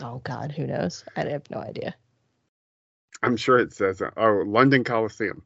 [0.00, 1.04] Oh God, who knows?
[1.16, 1.92] I have no idea.
[3.24, 4.12] I'm sure it says it.
[4.16, 5.42] Oh, London Coliseum.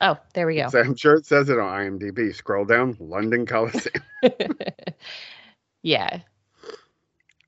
[0.00, 0.68] Oh, there we go.
[0.68, 2.34] So I'm sure it says it on IMDb.
[2.34, 4.02] Scroll down, London Coliseum.
[5.82, 6.20] yeah,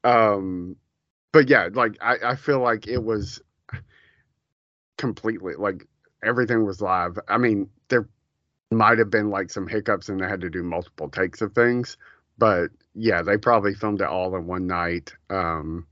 [0.05, 0.77] um,
[1.33, 3.41] but yeah, like I, I feel like it was
[4.97, 5.87] completely like
[6.23, 7.19] everything was live.
[7.29, 8.09] I mean, there
[8.71, 11.97] might have been like some hiccups and they had to do multiple takes of things,
[12.39, 15.15] but yeah, they probably filmed it all in one night.
[15.31, 15.87] Um,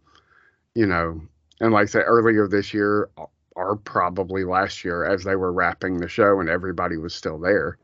[0.74, 1.20] you know,
[1.60, 3.08] and like I said earlier this year
[3.56, 7.78] or probably last year as they were wrapping the show and everybody was still there.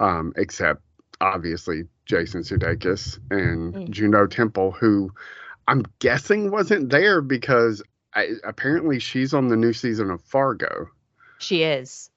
[0.00, 0.82] Um, except
[1.20, 3.90] obviously Jason Sudeikis and Mm.
[3.90, 5.12] Juno Temple, who
[5.68, 7.82] I'm guessing wasn't there because
[8.14, 10.88] I, apparently she's on the new season of Fargo.
[11.38, 12.10] she is.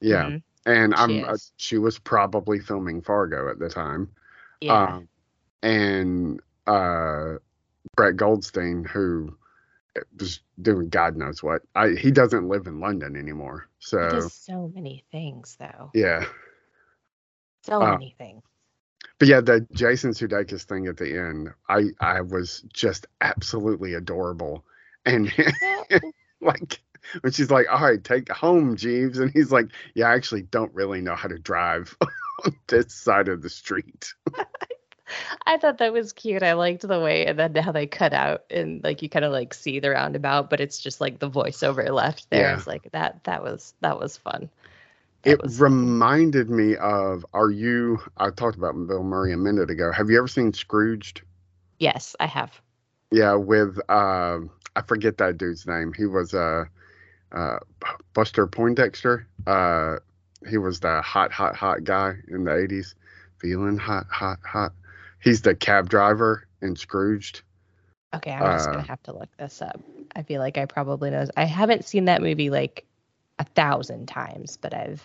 [0.00, 0.42] Yeah, Mhm.
[0.66, 4.10] and She I'm uh, she was probably filming Fargo at the time.
[4.60, 4.96] Yeah.
[4.96, 5.08] Um,
[5.62, 7.36] and uh,
[7.96, 9.36] Brett Goldstein, who
[10.18, 11.62] was doing God knows what.
[11.74, 13.68] I he doesn't live in London anymore.
[13.80, 15.94] So does so many things, though.
[15.94, 16.26] yeah,
[17.64, 18.42] So uh, many things.
[19.18, 24.64] but yeah, the Jason Sudeikis thing at the end, I I was just absolutely adorable,
[25.04, 25.32] and
[26.40, 26.80] like
[27.22, 30.74] when she's like, "All right, take home, Jeeves," and he's like, "Yeah, I actually don't
[30.74, 31.96] really know how to drive
[32.46, 34.14] on this side of the street."
[35.46, 36.42] I thought that was cute.
[36.42, 39.32] I liked the way and then how they cut out and like you kind of
[39.32, 42.50] like see the roundabout, but it's just like the voiceover left there.
[42.50, 42.54] Yeah.
[42.54, 44.50] It's like that that was that was fun.
[45.22, 49.70] That It was reminded me of Are you I talked about Bill Murray a minute
[49.70, 49.92] ago.
[49.92, 51.22] Have you ever seen Scrooged?
[51.78, 52.60] yes, I have.
[53.10, 54.40] Yeah, with uh
[54.76, 55.92] I forget that dude's name.
[55.92, 56.64] He was uh
[57.32, 57.58] uh
[58.14, 59.26] Buster Poindexter.
[59.46, 59.96] Uh
[60.48, 62.94] he was the hot, hot, hot guy in the eighties.
[63.38, 64.72] Feeling hot, hot, hot.
[65.28, 67.42] He's the cab driver in Scrooged.
[68.14, 69.78] Okay, I'm just gonna Uh, have to look this up.
[70.16, 71.26] I feel like I probably know.
[71.36, 72.86] I haven't seen that movie like
[73.38, 75.02] a thousand times, but I've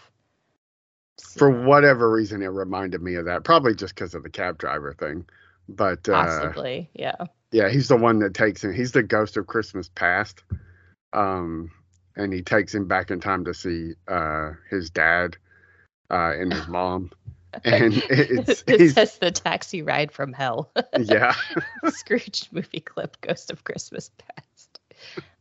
[1.36, 3.44] For it, whatever reason it reminded me of that.
[3.44, 5.26] Probably just because of the cab driver thing.
[5.68, 6.90] But uh possibly.
[6.94, 7.26] Yeah.
[7.52, 8.74] Yeah, he's the one that takes him.
[8.74, 10.44] He's the ghost of Christmas past.
[11.14, 11.72] Um,
[12.16, 15.38] and he takes him back in time to see uh his dad
[16.10, 17.12] uh and his mom.
[17.64, 20.72] And it's it says the taxi ride from hell.
[20.99, 21.36] yeah.
[21.88, 24.80] Scrooge movie clip, Ghost of Christmas Past.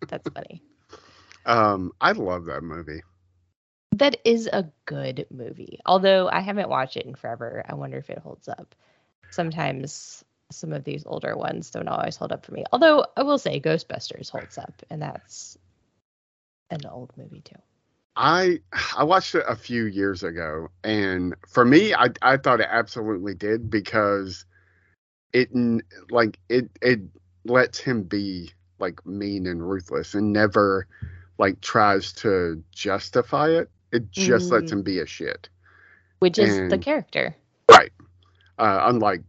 [0.08, 0.62] That's funny.
[1.46, 3.02] Um, I love that movie.
[3.92, 5.80] That is a good movie.
[5.84, 7.64] Although I haven't watched it in forever.
[7.68, 8.74] I wonder if it holds up.
[9.30, 12.64] Sometimes some of these older ones don't always hold up for me.
[12.72, 15.58] Although I will say Ghostbusters holds up, and that's
[16.70, 17.56] an old movie too.
[18.16, 18.60] I
[18.96, 23.34] I watched it a few years ago, and for me, I I thought it absolutely
[23.34, 24.44] did because
[25.32, 25.50] it
[26.10, 27.00] like it it
[27.44, 30.86] lets him be like mean and ruthless and never
[31.38, 33.70] like tries to justify it.
[33.92, 34.72] It just lets Mm.
[34.72, 35.48] him be a shit.
[36.18, 37.34] Which is the character.
[37.70, 37.92] Right.
[38.58, 39.22] Uh, unlike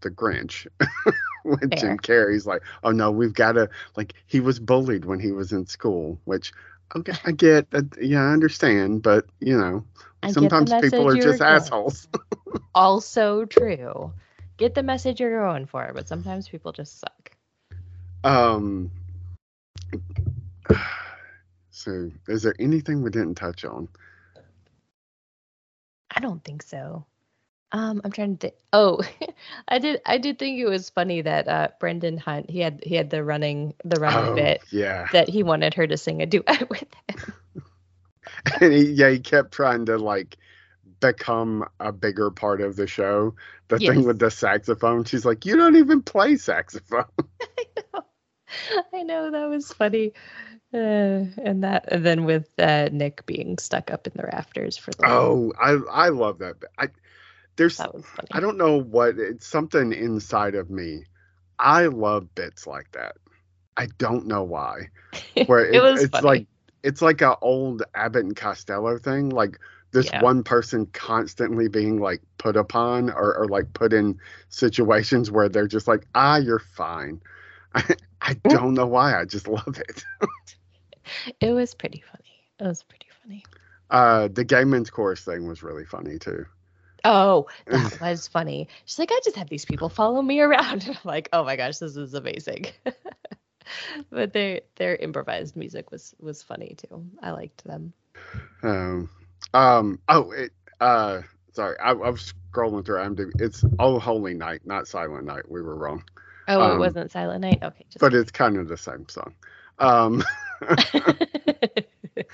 [0.00, 0.66] the Grinch,
[1.44, 5.32] when Jim Carrey's like, "Oh no, we've got to like." He was bullied when he
[5.32, 6.52] was in school, which
[6.96, 7.96] okay, I get that.
[8.00, 9.84] Yeah, I understand, but you know,
[10.22, 11.50] I sometimes people are just going.
[11.50, 12.08] assholes.
[12.74, 14.12] Also true.
[14.56, 17.30] Get the message you're going for, but sometimes people just suck.
[18.24, 18.90] um.
[21.72, 23.88] So, is there anything we didn't touch on?
[26.10, 27.06] I don't think so.
[27.72, 28.54] Um, I'm trying to think.
[28.72, 29.00] Oh,
[29.68, 30.00] I did.
[30.06, 33.22] I did think it was funny that uh, Brendan Hunt he had he had the
[33.24, 36.84] running the running oh, bit yeah, that he wanted her to sing a duet with
[37.08, 37.34] him.
[38.60, 40.36] and he, yeah, he kept trying to like
[41.00, 43.34] become a bigger part of the show.
[43.68, 43.80] The Yes.
[43.80, 47.04] thing with the saxophone, she's like, "You don't even play saxophone."
[48.92, 50.12] I know that was funny.
[50.72, 54.92] Uh, and that and then with uh, Nick being stuck up in the rafters for
[54.92, 56.56] the Oh, I I love that.
[56.78, 56.88] I
[57.60, 58.28] there's that was funny.
[58.32, 61.04] I don't know what it's something inside of me.
[61.58, 63.16] I love bits like that.
[63.76, 64.88] I don't know why.
[65.46, 66.26] Where it was it's funny.
[66.26, 66.46] like
[66.82, 69.28] it's like a old Abbott and Costello thing.
[69.28, 69.58] Like
[69.92, 70.22] this Yeah.
[70.22, 75.66] one person constantly being like put upon or, or like put in situations where they're
[75.68, 77.20] just like, ah, you're fine.
[77.74, 79.20] I, I don't know why.
[79.20, 80.04] I just love it.
[81.40, 82.42] it was pretty funny.
[82.58, 83.44] It was pretty funny.
[83.90, 86.46] Uh, the Gay Men's chorus thing was really funny too.
[87.04, 88.68] Oh, that was funny.
[88.84, 90.84] She's like, I just have these people follow me around.
[90.88, 92.66] I'm like, oh my gosh, this is amazing.
[94.10, 97.06] but their their improvised music was was funny too.
[97.22, 97.92] I liked them.
[98.62, 99.08] Um,
[99.54, 101.22] um, oh, it, uh,
[101.52, 103.40] sorry, I, I was scrolling through IMDb.
[103.40, 105.50] It's Oh Holy Night, not Silent Night.
[105.50, 106.04] We were wrong,
[106.50, 107.58] Oh, Um, it wasn't Silent Night.
[107.62, 109.34] Okay, just but it's kind of the same song.
[109.78, 110.24] Um,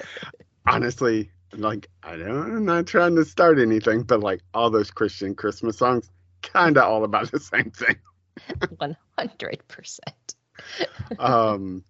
[0.67, 5.35] honestly, like I don't, I'm not trying to start anything, but like all those Christian
[5.35, 6.11] Christmas songs,
[6.43, 7.97] kind of all about the same thing.
[8.79, 10.35] one hundred percent.
[11.19, 11.85] Um,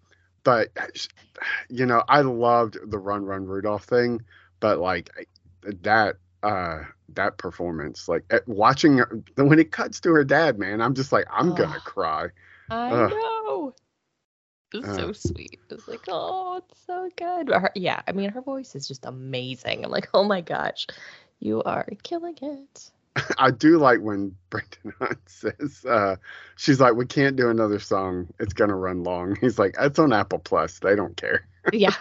[0.44, 0.68] but
[1.68, 4.22] you know, I loved the Run Run Rudolph thing,
[4.60, 5.10] but like
[5.82, 10.80] that uh that performance like eh, watching her, when it cuts to her dad man
[10.80, 12.28] i'm just like i'm gonna cry
[12.70, 13.10] I Ugh.
[13.10, 13.74] know.
[14.72, 15.12] It's so Uh.
[15.12, 15.60] sweet.
[15.70, 17.48] It's like, oh, it's so good.
[17.48, 19.84] Her, yeah, I mean, her voice is just amazing.
[19.84, 20.86] I'm like, oh my gosh,
[21.40, 22.90] you are killing it.
[23.38, 26.16] i do like when brendan hunt says uh
[26.56, 30.12] she's like we can't do another song it's gonna run long he's like it's on
[30.12, 31.94] apple plus they don't care Yeah.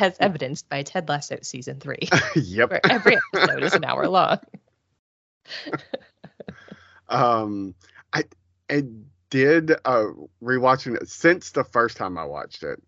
[0.00, 4.38] As evidenced by Ted Lasso season three, yep where every episode is an hour long.
[7.08, 7.74] um
[8.12, 8.24] i
[8.70, 8.82] i
[9.34, 10.04] did uh
[10.42, 12.80] rewatching it since the first time i watched it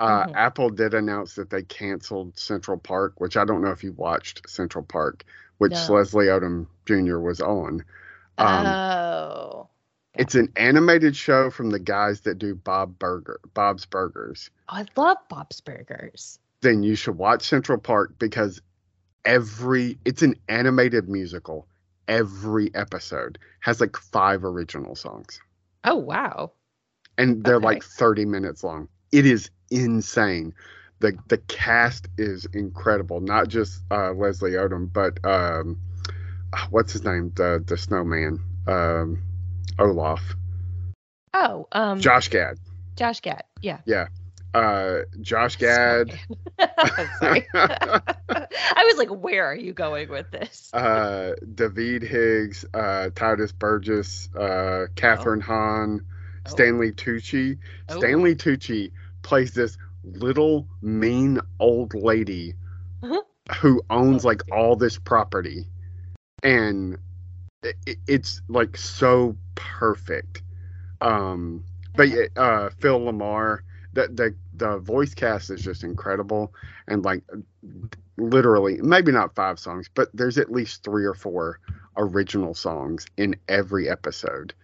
[0.00, 0.34] uh Mhm.
[0.34, 4.48] apple did announce that they canceled central park which i don't know if you watched
[4.48, 5.24] central park
[5.58, 5.94] which No.
[5.94, 7.84] leslie odom jr was on
[8.38, 9.68] um oh.
[10.14, 14.86] it's an animated show from the guys that do bob burger bob's burgers Oh, I
[14.96, 16.38] love Bob's Burgers.
[16.62, 18.60] then you should watch central park because
[19.24, 21.66] every it's an animated musical
[22.08, 25.40] every episode has like five original songs,
[25.84, 26.52] Oh wow.
[27.18, 27.60] and they're Okay.
[27.60, 28.88] like 30 minutes long.
[29.12, 30.54] It is insane.
[31.00, 33.20] the The cast is incredible.
[33.20, 35.78] Not just uh, Leslie Odom, but um,
[36.70, 37.32] what's his name?
[37.34, 39.22] The the snowman, um,
[39.78, 40.34] Olaf,
[41.34, 42.58] Oh, um, Josh Gad.
[42.96, 43.44] Josh Gad.
[43.60, 43.80] Yeah.
[43.84, 44.08] Yeah.
[44.54, 46.18] Uh, Josh Gad.
[46.58, 47.46] I'm sorry.
[47.54, 50.70] I was like, where are you going with this?
[50.74, 56.04] uh, Daveed Diggs, uh, Tituss Burgess, uh, Kathryn Hahn,
[56.44, 56.50] Oh.
[56.50, 57.56] Stanley Tucci.
[57.88, 57.98] Oh.
[57.98, 58.90] Stanley Tucci
[59.22, 62.54] plays this little mean old lady
[63.02, 63.22] Uh-huh.
[63.60, 65.68] who owns Oh, like all this property,
[66.42, 66.98] and
[67.62, 70.42] it, it- it's like so perfect.
[71.00, 73.60] Um, but yeah, uh, Phil LaMarr,
[73.94, 76.52] the the the voice cast is just incredible,
[76.88, 77.22] and like
[78.16, 81.60] literally maybe not five songs, but there's at least three or four
[81.96, 84.54] original songs in every episode.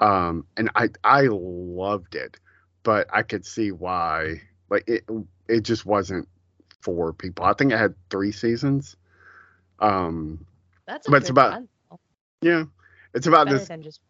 [0.00, 0.28] Wow.
[0.28, 2.38] Um, and I I loved it,
[2.82, 5.04] but I could see why like it
[5.48, 6.28] it just wasn't
[6.80, 7.44] for people.
[7.44, 8.96] I think it had three seasons.
[9.80, 10.46] Um,
[10.86, 11.62] That's a but it's about-
[12.42, 12.64] yeah,
[13.14, 14.00] it's about better this than just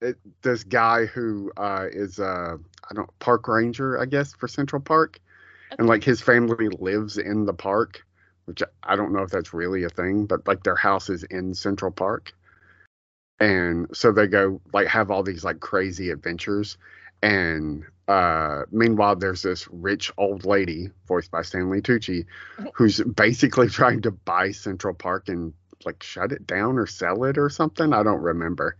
[0.00, 2.56] It, this guy who uh, is uh,
[2.90, 5.20] I don't park ranger, I guess, for Central Park,
[5.78, 8.04] and like his family lives in the park,
[8.44, 11.54] which I don't know if that's really a thing, but like their house is in
[11.54, 12.32] Central Park,
[13.40, 16.76] and so they go like have all these like crazy adventures,
[17.22, 22.26] and uh, meanwhile there's this rich old lady voiced by Stanley Tucci,
[22.74, 27.38] who's basically trying to buy Central Park and like shut it down or sell it
[27.38, 27.92] or something.
[27.92, 28.76] I don't remember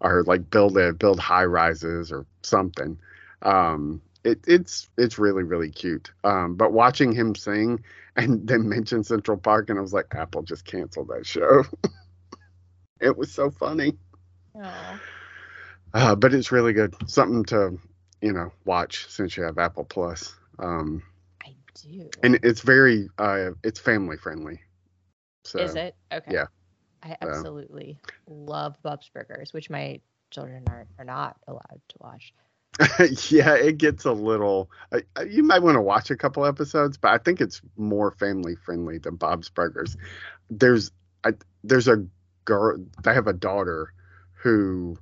[0.00, 2.98] or like build a build high rises or something.
[3.42, 6.10] Um, it, it's it's really really cute.
[6.24, 7.82] Um, but watching him sing
[8.16, 11.64] and then mention Central Park, and I was like, Apple just canceled that show.
[13.00, 13.96] it was so funny,
[15.94, 16.94] uh, but it's really good.
[17.08, 17.78] Something to
[18.20, 20.34] you know watch since you have Apple Plus.
[20.58, 21.02] Um,
[21.42, 22.10] I do.
[22.22, 24.60] and it's very uh, it's family friendly.
[25.44, 25.94] So Is it?
[26.12, 26.34] Okay.
[26.34, 26.46] yeah.
[27.02, 27.28] I So.
[27.28, 32.32] absolutely love Bob's Burgers, which my children are, are not allowed to watch.
[33.30, 34.70] yeah, it gets a little.
[34.92, 38.54] Uh, you might want to watch a couple episodes, but I think it's more family
[38.56, 39.96] friendly than Bob's Burgers.
[40.50, 40.90] There's,
[41.24, 41.32] I,
[41.64, 42.06] there's a
[42.44, 42.78] girl.
[43.02, 43.92] They have a daughter
[44.32, 44.96] who,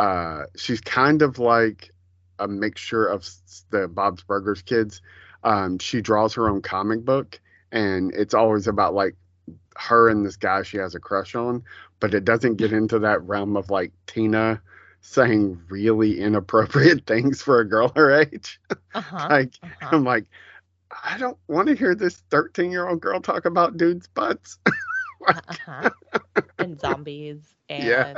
[0.00, 1.90] uh, she's kind of like
[2.38, 3.26] a mixture of
[3.70, 5.00] the Bob's Burgers kids.
[5.44, 9.16] Um, she draws her own comic book, and it's always about like
[9.76, 11.62] her and this guy she has a crush on,
[12.00, 14.60] but it doesn't get into that realm of like Tina
[15.00, 18.60] saying really inappropriate things for a girl her age.
[18.94, 19.26] Uh-huh.
[19.30, 19.88] Like uh-huh.
[19.92, 20.26] I'm like,
[21.04, 24.58] I don't want to hear this 13 year old girl talk about dudes' butts.
[25.26, 25.90] uh-huh.
[26.58, 28.14] and zombies and Yeah.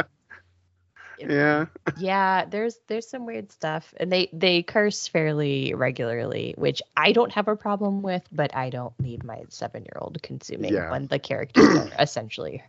[1.19, 7.13] Yeah, yeah there's there's some weird stuff and they they curse fairly regularly which i
[7.13, 10.91] don't have a problem with but i don't need my seven year old consuming Yeah.
[10.91, 12.63] when the characters are essentially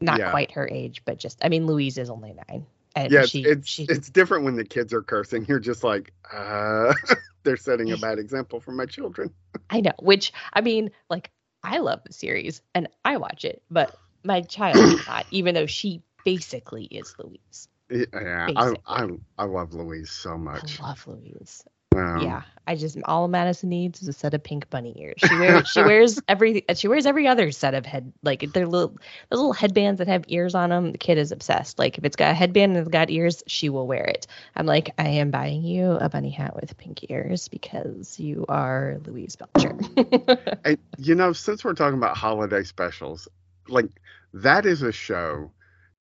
[0.00, 0.30] not Yeah.
[0.30, 3.20] quite her age but just i mean louise is only nine and yeah.
[3.20, 5.46] It's she, it's, she it's different when the kids are cursing.
[5.46, 6.92] You're just like, uh,
[7.44, 9.32] they're setting a bad example for my children.
[9.70, 11.30] i know which i mean like
[11.62, 16.02] i love the series and i watch it but my child not even though she
[16.24, 19.08] basically is louise Yeah, I, I
[19.38, 20.80] I love Louise so much.
[20.80, 21.64] i love louise
[21.94, 25.14] Um, yeah, I just all Madison needs is a set of pink bunny ears.
[25.20, 28.90] She wears she wears every she wears every other set of head like they're little
[29.30, 30.92] those little headbands that have ears on them.
[30.92, 31.78] The kid is obsessed.
[31.78, 34.26] Like if it's got a headband and it's got ears, she will wear it.
[34.56, 38.98] I'm like, I am buying you a bunny hat with pink ears because you are
[39.06, 39.76] Louise Belcher.
[40.64, 43.28] And, you know, since we're talking about holiday specials,
[43.68, 44.00] like
[44.32, 45.52] that is a show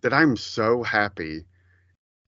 [0.02, 1.46] that I'm so happy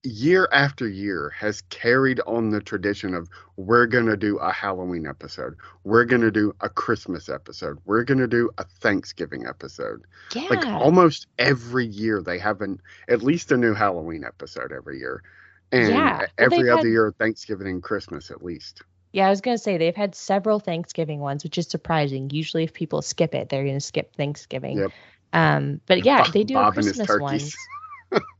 [0.04, 5.06] year after year has carried on the tradition of we're going to do a Halloween
[5.06, 5.54] episode.
[5.84, 7.78] We're going to do a Christmas episode.
[7.84, 10.02] We're going to do a Thanksgiving episode.
[10.34, 14.98] yeah, Like almost every year they have an at least a new Halloween episode every
[14.98, 15.22] year.
[15.70, 16.26] And Yeah.
[16.36, 18.82] Every other had- year Thanksgiving and Christmas at least.
[19.12, 19.28] yeah.
[19.28, 22.28] I was gonna say they've had several Thanksgiving ones, which is surprising.
[22.30, 24.78] Usually, if people skip it, they're gonna skip Thanksgiving.
[24.78, 24.90] Yep.
[25.32, 27.56] Um, but yeah, Bob- they do Bob a Christmas ones.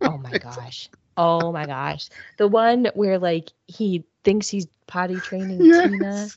[0.01, 0.89] Oh my gosh.
[1.17, 2.09] Oh my gosh.
[2.39, 6.29] The one where like he thinks he's potty training Tina.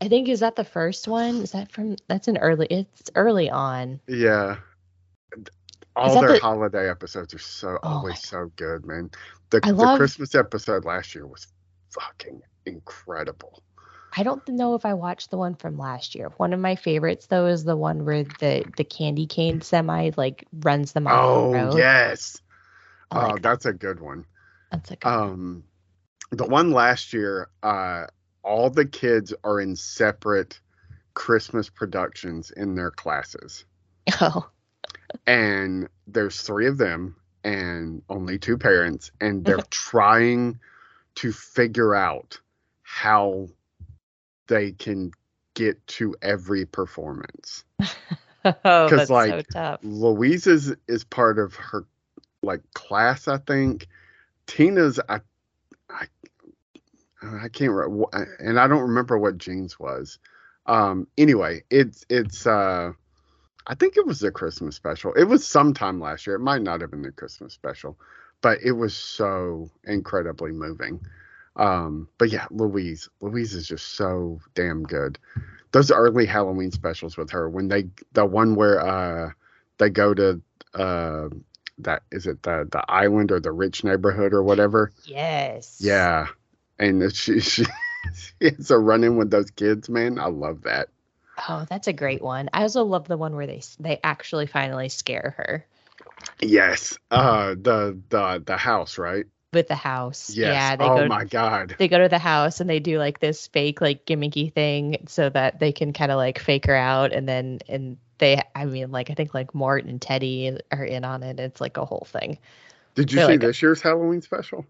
[0.00, 1.36] I think is that the first one?
[1.42, 4.00] Is that from that's an early it's early on.
[4.06, 4.56] Yeah.
[5.96, 9.10] All their the- holiday episodes are so Oh always so good, man.
[9.50, 11.46] The love- Christmas episode last year was
[11.90, 13.62] fucking incredible.
[14.16, 16.30] I don't know if I watched the one from last year.
[16.36, 20.46] One of my favorites though is the one where the the candy cane semi like
[20.52, 21.74] runs them off Oh the road.
[21.78, 22.40] yes.
[23.10, 24.24] Oh, like that's a good one.
[24.70, 25.30] That's a good one.
[25.30, 25.64] Um,
[26.30, 28.06] the one last year, uh,
[28.42, 30.60] all the kids are in separate
[31.14, 33.64] Christmas productions in their classes,
[34.20, 34.48] Oh,
[35.26, 40.58] and there's three of them and only two parents, and they're trying
[41.16, 42.40] to figure out
[42.82, 43.48] how
[44.48, 45.12] they can
[45.54, 47.64] get to every performance.
[48.64, 49.80] oh, 'Cause, that's so like, tough.
[49.82, 50.74] Louise is,
[51.04, 51.86] part of her
[52.42, 53.88] like class, I think.
[54.46, 55.20] Tina's, I,
[55.90, 56.06] I,
[57.22, 58.06] I can't, re-
[58.40, 60.18] and I don't remember what Gene's was.
[60.66, 62.46] Um, anyway, it's it's.
[62.46, 62.92] uh
[63.66, 65.14] I think it was the Christmas special.
[65.14, 66.36] It was sometime last year.
[66.36, 67.98] It might not have been the Christmas special,
[68.42, 71.00] but it was so incredibly moving.
[71.58, 75.18] Um, but yeah, Louise, Louise is just so damn good.
[75.72, 79.30] Those early Halloween specials with her, when they the one where uh
[79.78, 80.40] they go to
[80.74, 81.28] uh
[81.78, 84.92] that is it the the island or the rich neighborhood or whatever.
[85.04, 85.80] Yes.
[85.80, 86.28] Yeah,
[86.78, 87.64] and she she
[88.14, 89.88] she has a run in with those kids.
[89.88, 90.88] Man, I love that.
[91.48, 92.50] Oh, that's a great one.
[92.52, 95.66] I also love the one where they they actually finally scare her
[96.40, 99.26] Yes, uh, the the the house, right?
[99.52, 100.30] With the house.
[100.30, 100.52] Yes.
[100.52, 101.74] Yeah, they oh go my god.
[101.78, 105.28] they go to the house and they do like this fake like gimmicky thing so
[105.30, 108.90] that they can kind of like fake her out and then and they I mean
[108.90, 111.40] like I think like Mort and Teddy are in on it.
[111.40, 112.38] It's like a whole thing.
[112.94, 114.66] Did you they're see like- this year's Halloween special?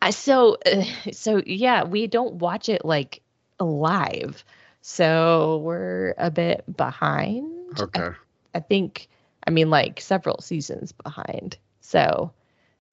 [0.00, 0.56] I, so
[1.12, 3.22] so yeah, we don't watch it like
[3.60, 4.44] live.
[4.82, 7.50] So we're a bit behind.
[7.78, 8.08] I Okay.
[8.54, 9.08] I think
[9.46, 11.58] I mean like several seasons behind.
[11.80, 12.32] So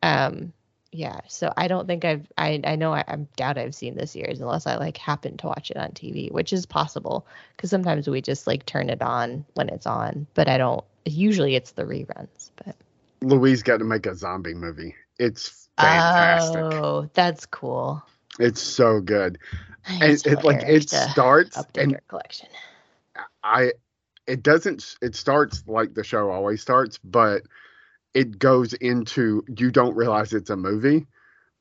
[0.04, 0.54] um
[0.92, 4.16] yeah, so I don't think I've I I know I, I doubt I've seen this
[4.16, 7.26] year's unless I like happen to watch it on TV, which is possible
[7.56, 11.56] because sometimes we just like turn it on when it's on, but I don't usually
[11.56, 12.76] it's the reruns, but
[13.22, 14.96] Louise got to make a zombie movie.
[15.18, 16.62] It's fantastic.
[16.62, 18.04] Oh, that's cool.
[18.40, 19.38] It's so good.
[19.86, 22.50] And it like Eric it starts and your collection.
[23.44, 23.74] I
[24.28, 27.44] it doesn't it starts like the show always starts, but
[28.14, 31.08] it goes into you don't realize it's a movie.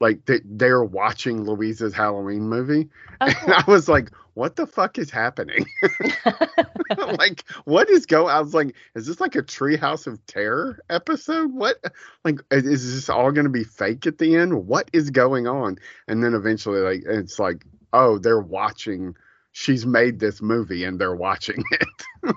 [0.00, 2.88] Like they, they're watching Louise's Halloween movie.
[3.20, 5.66] Oh, And I was like, what the fuck is happening?
[7.18, 11.52] like, what is going I was like, is this like a Treehouse of Terror episode?
[11.52, 11.76] What
[12.24, 14.66] like is- is this all gonna be fake at the end?
[14.66, 15.78] What is going on?
[16.08, 19.14] And then eventually like it's like, oh, they're watching
[19.52, 22.34] she's made this movie and they're watching it.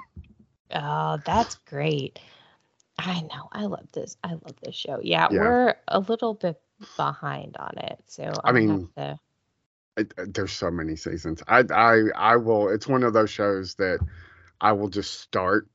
[0.75, 2.19] Oh, that's great.
[2.99, 3.49] I know.
[3.51, 4.17] I love this.
[4.23, 4.99] I love this show.
[5.01, 5.39] Yeah, Yeah.
[5.39, 6.59] we're a little bit
[6.97, 8.01] behind on it.
[8.07, 9.19] So I I'll mean, to,
[9.97, 11.41] it, uh, there's so many seasons.
[11.47, 12.69] I I I will.
[12.69, 13.99] It's one of those shows that
[14.61, 15.67] I will just start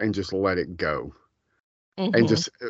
[0.00, 1.14] and just let it go
[2.12, 2.28] and Mhm.
[2.28, 2.68] just uh,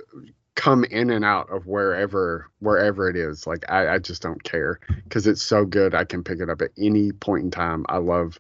[0.55, 3.47] come in and out of wherever wherever it is.
[3.47, 5.95] Like I I just don't care because it's so good.
[5.95, 7.85] I can pick it up at any point in time.
[7.89, 8.39] I love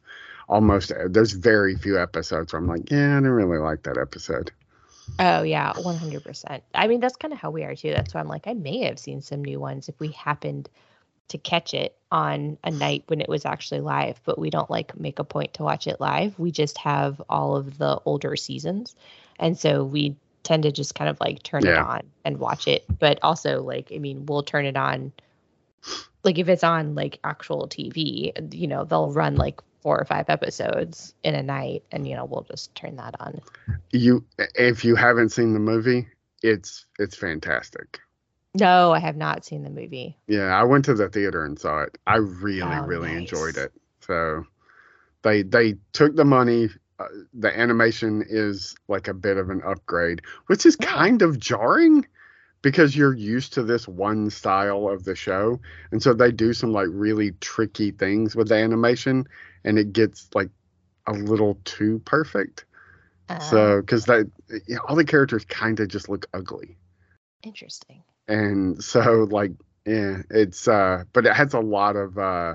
[0.48, 0.92] almost.
[1.08, 4.50] There's very few episodes where I'm like, yeah, I didn't really like that episode.
[5.18, 6.62] Oh yeah, one hundred percent.
[6.74, 7.90] I mean, that's kind of how we are too.
[7.90, 10.68] That's why I'm like, I may have seen some new ones if we happened
[11.28, 14.96] to catch it on a night when it was actually live, but we don't like
[14.98, 16.38] make a point to watch it live.
[16.38, 18.94] We just have all of the older seasons,
[19.38, 22.84] and so we tend to just kind of like turn it on and watch it.
[22.98, 25.12] But also, like, I mean, we'll turn it on.
[26.24, 30.28] Like if it's on like actual TV, you know, they'll run like four or five
[30.28, 33.40] episodes in a night, and you know, we'll just turn that on.
[33.92, 34.24] You
[34.56, 36.08] if you haven't seen the movie,
[36.42, 38.00] it's it's fantastic.
[38.56, 40.18] No, I have not seen the movie.
[40.26, 41.98] Yeah, I went to the theater and saw it.
[42.04, 43.18] I really, Oh, really nice.
[43.20, 43.72] enjoyed it.
[44.00, 44.44] So
[45.22, 46.70] they they took the money.
[46.98, 50.88] Uh, the animation is like a bit of an upgrade, which is Yeah.
[50.88, 52.06] kind of jarring
[52.62, 55.60] because you're used to this one style of the show,
[55.92, 59.28] and so they do some like really tricky things with the animation,
[59.64, 60.50] and it gets like
[61.06, 62.64] a little too perfect.
[63.28, 64.30] Uh, So because that
[64.68, 66.76] you know, all the characters kind of just look ugly.
[67.42, 68.02] Interesting.
[68.28, 69.52] and so like
[69.84, 72.54] yeah it's uh but it has a lot of uh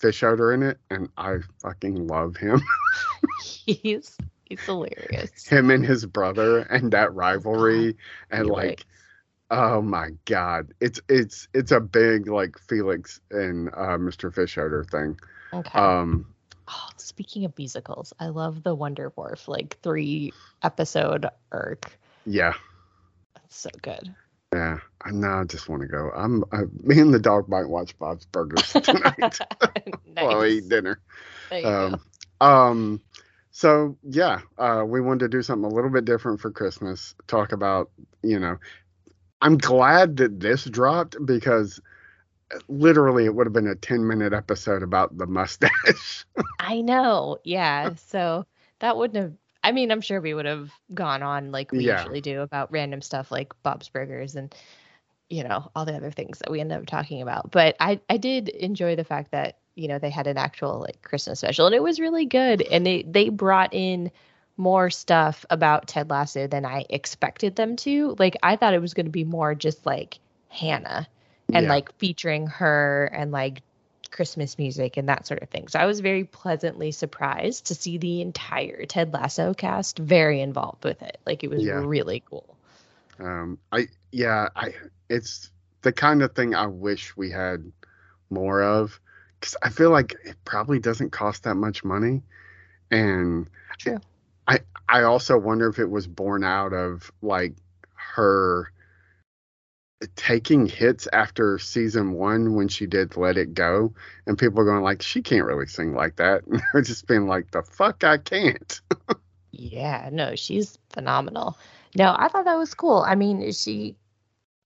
[0.00, 2.60] Fischoeder in it and i fucking love him.
[3.42, 5.46] He's he's hilarious.
[5.46, 7.96] him and his brother and that rivalry
[8.30, 8.84] and like
[9.50, 10.72] oh my god.
[10.80, 15.18] It's it's it's a big like felix and uh mr Fischoeder thing
[15.52, 15.78] Okay.
[15.78, 16.26] um
[16.68, 20.32] oh, speaking of musicals, I love the Wonder Wharf like three
[20.62, 21.98] episode arc.
[22.24, 22.54] yeah
[23.34, 24.14] That's so good.
[24.52, 26.10] Yeah, I now I just want to go.
[26.14, 29.40] I'm I, me and the dog might watch Bob's Burgers tonight nice.
[30.14, 31.00] while we eat dinner.
[31.64, 32.00] Um,
[32.40, 33.00] um,
[33.50, 37.14] so yeah, uh, we wanted to do something a little bit different for Christmas.
[37.26, 37.90] Talk about,
[38.22, 38.58] you know,
[39.40, 41.80] I'm glad that this dropped because
[42.68, 46.24] literally it would have been a 10 minute episode about the mustache.
[46.58, 47.38] I know.
[47.44, 47.94] Yeah.
[47.96, 48.46] So
[48.80, 49.34] that wouldn't have.
[49.62, 51.86] I mean, I'm sure we would have gone on like we Yeah.
[51.86, 54.54] usually do about random stuff like Bob's Burgers and
[55.28, 57.50] you know all the other things that we end up talking about.
[57.50, 61.02] But I I did enjoy the fact that you know they had an actual like
[61.02, 64.10] Christmas special and it was really good and they they brought in
[64.56, 68.14] more stuff about Ted Lasso than I expected them to.
[68.18, 70.18] Like I thought it was going to be more just like
[70.48, 71.08] Hannah
[71.52, 71.68] and Yeah.
[71.68, 73.62] like featuring her and like
[74.10, 75.68] Christmas music and that sort of thing.
[75.68, 80.84] So I was very pleasantly surprised to see the entire Ted Lasso cast very involved
[80.84, 81.18] with it.
[81.26, 81.72] Like it was Yeah.
[81.72, 82.56] really cool.
[83.18, 84.74] Um, I yeah, I
[85.08, 85.50] it's
[85.82, 87.72] the kind of thing I wish we had
[88.30, 89.00] more of
[89.40, 92.22] because I feel like it probably doesn't cost that much money,
[92.90, 94.00] and True.
[94.46, 97.54] I I also wonder if it was born out of like
[97.94, 98.70] her
[100.16, 103.94] taking hits after season one when she did Let It Go,
[104.26, 106.42] and people going like she can't really sing like that,
[106.74, 108.80] and just being like the fuck I can't.
[109.52, 111.58] Yeah, no, she's phenomenal.
[111.94, 112.98] No, I thought that was cool.
[113.06, 113.96] I mean, she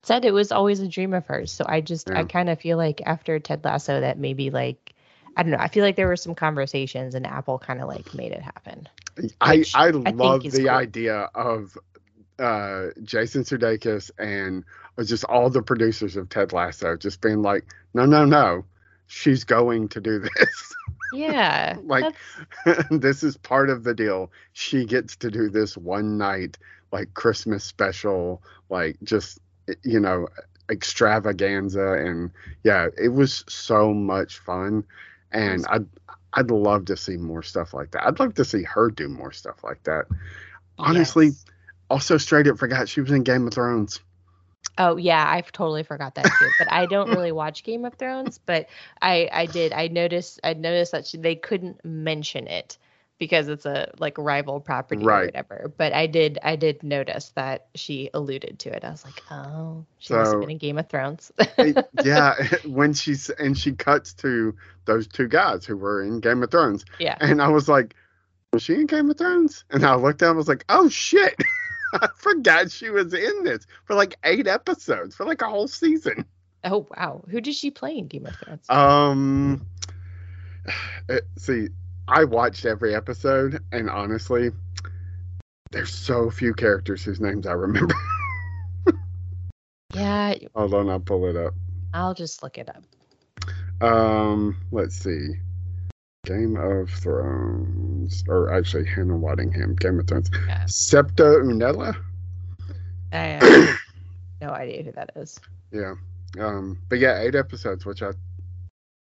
[0.03, 1.53] said it was always a dream of hers.
[1.53, 4.95] So I just, I kind of feel like after Ted Lasso, that maybe like,
[5.37, 5.59] I don't know.
[5.61, 8.89] I feel like there were some conversations and Apple kind of like made it happen.
[9.41, 10.71] I Which I love the cool.
[10.71, 11.77] idea of
[12.41, 14.65] uh, Jason Sudeikis and
[15.05, 17.65] just all the producers of Ted Lasso just being like,
[17.95, 18.65] no, no, no,
[19.07, 20.75] she's going to do this.
[21.13, 21.77] Yeah.
[21.85, 22.15] Like-
[22.91, 24.31] this is part of the deal.
[24.53, 26.57] She gets to do this one night,
[26.93, 29.39] like Christmas special, like just
[29.85, 30.29] you know
[30.71, 32.31] extravaganza, and
[32.65, 34.85] yeah, it was so much fun,
[35.33, 35.87] and I'd
[36.35, 38.07] I'd love to see more stuff like that.
[38.07, 40.07] I'd love to see her do more stuff like that.
[40.79, 41.45] Honestly, yes.
[41.91, 44.01] Also, straight up forgot she was in Game of Thrones.
[44.79, 46.51] Oh yeah, I totally forgot that too.
[46.59, 48.69] But I don't really watch Game of Thrones, but
[49.03, 49.73] I I did.
[49.73, 52.79] I noticed I noticed that she, they couldn't mention it
[53.19, 55.27] because it's a like rival property or Right.
[55.27, 55.73] whatever.
[55.77, 58.85] But I did I did notice that she alluded to it.
[58.85, 61.33] I was like, oh, she must So- have been in Game of Thrones.
[61.59, 62.35] It- yeah,
[62.67, 66.85] when she's and she cuts to those two guys who were in Game of Thrones,
[66.99, 67.17] yeah.
[67.21, 67.95] and I was like,
[68.53, 71.35] "Was she in Game of Thrones?" And I looked down, I was like, "Oh shit."
[71.95, 76.25] I forgot she was in this for like eight episodes for like a whole season.
[76.65, 77.25] Oh wow.
[77.31, 78.69] Who did she play in Game of Thrones?
[78.69, 79.67] Um,
[81.39, 81.69] see,
[82.07, 84.51] I watched every episode, and honestly,
[85.71, 87.95] there's so few characters whose names I remember.
[89.95, 91.55] yeah, Hold on, I'll pull it up.
[91.95, 92.83] I'll just look it up.
[93.81, 95.35] Um, let's see.
[96.25, 100.31] Game of Thrones, or actually Hannah Waddingham, Game of Thrones.
[100.47, 100.67] Yeah.
[100.67, 101.97] Septa Unella.
[103.13, 103.79] I have
[104.43, 105.39] no idea who that is.
[105.73, 105.95] Yeah.
[106.39, 108.11] Um, but yeah, eight episodes, which I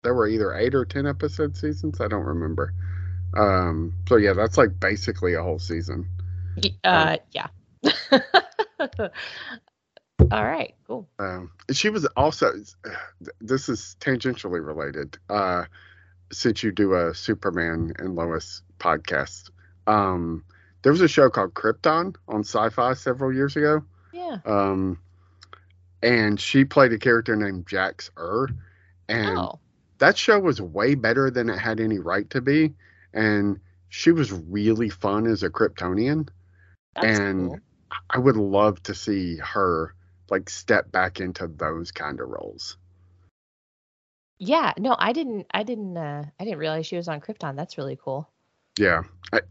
[0.04, 2.00] there were either eight or ten episode seasons.
[2.00, 2.74] I don't remember.
[3.38, 6.08] Um, so yeah, that's like basically a whole season.
[6.64, 7.48] Y- Uh, yeah.
[10.32, 11.08] All right, cool.
[11.20, 12.54] Um, she was also.
[13.42, 15.18] This is tangentially related.
[15.30, 15.66] Uh,
[16.32, 19.50] since you do a Superman and Lois podcast,
[19.88, 20.44] um,
[20.82, 23.84] there was a show called Krypton on Sci-Fi several years ago.
[24.14, 24.38] Yeah.
[24.46, 25.00] Um,
[26.02, 28.48] and she played a character named Jax Ur,
[29.10, 29.60] and oh,
[29.98, 32.74] that show was way better than it had any right to be.
[33.14, 33.60] And
[33.90, 36.30] she was really fun as a Kryptonian.
[36.96, 37.60] that's and- cool.
[38.10, 39.96] I would love to see her
[40.30, 42.78] like step back into those kind of roles.
[44.40, 45.48] Yeah, no, I didn't.
[45.52, 45.98] I didn't.
[45.98, 47.56] Uh, I didn't realize she was on Krypton.
[47.56, 48.30] That's really cool.
[48.80, 49.04] Yeah.
[49.34, 49.42] I,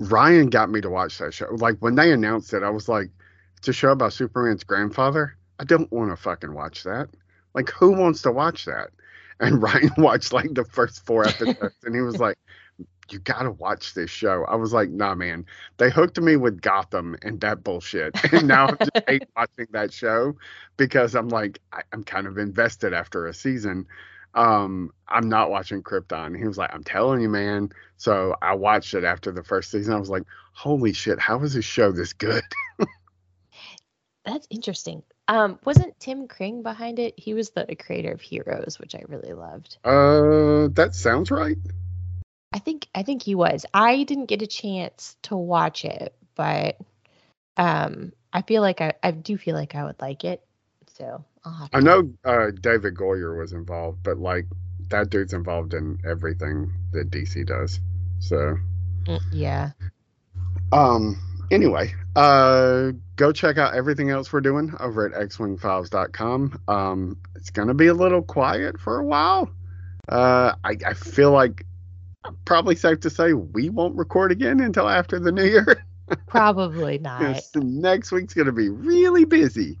[0.00, 1.48] Ryan got me to watch that show.
[1.50, 3.10] Like when they announced it, I was like,
[3.58, 5.36] it's a show about Superman's grandfather.
[5.60, 7.10] I don't want to fucking watch that.
[7.54, 8.90] Like, who wants to watch that?
[9.40, 12.38] And Ryan watched like the first four episodes and he was like,
[13.10, 14.44] you got to watch this show.
[14.48, 15.44] I was like, nah, man.
[15.76, 18.18] They hooked me with Gotham and that bullshit.
[18.32, 20.34] And now I just hate watching that show
[20.76, 23.86] because I'm like, I, I'm kind of invested after a season.
[24.34, 26.36] Um, I'm not watching Krypton.
[26.36, 27.70] He was like, I'm telling you, man.
[27.96, 29.94] So I watched it after the first season.
[29.94, 32.42] I was like, holy shit, how is this show this good?
[34.24, 35.02] That's interesting.
[35.28, 37.14] Um, wasn't Tim Kring behind it?
[37.16, 39.78] He was the creator of Heroes, which I really loved.
[39.84, 41.58] Uh, that sounds right.
[42.52, 43.66] I think I think he was.
[43.74, 46.78] I didn't get a chance to watch it, but
[47.56, 50.42] um, I feel like I, I do feel like I would like it.
[50.94, 51.24] So
[51.72, 54.46] I know uh, David Goyer was involved, but like
[54.88, 57.80] that dude's involved in everything that DC does.
[58.20, 58.56] So
[59.04, 59.70] mm, yeah.
[60.72, 61.18] Um.
[61.50, 66.60] Anyway, uh, go check out everything else we're doing over at xwingfiles.com.
[66.66, 69.50] Um, it's gonna be a little quiet for a while.
[70.08, 71.66] Uh, I, I feel like
[72.44, 75.84] probably safe to say we won't record again until after the new year.
[76.26, 77.20] Probably not.
[77.56, 79.78] next week's gonna be really busy.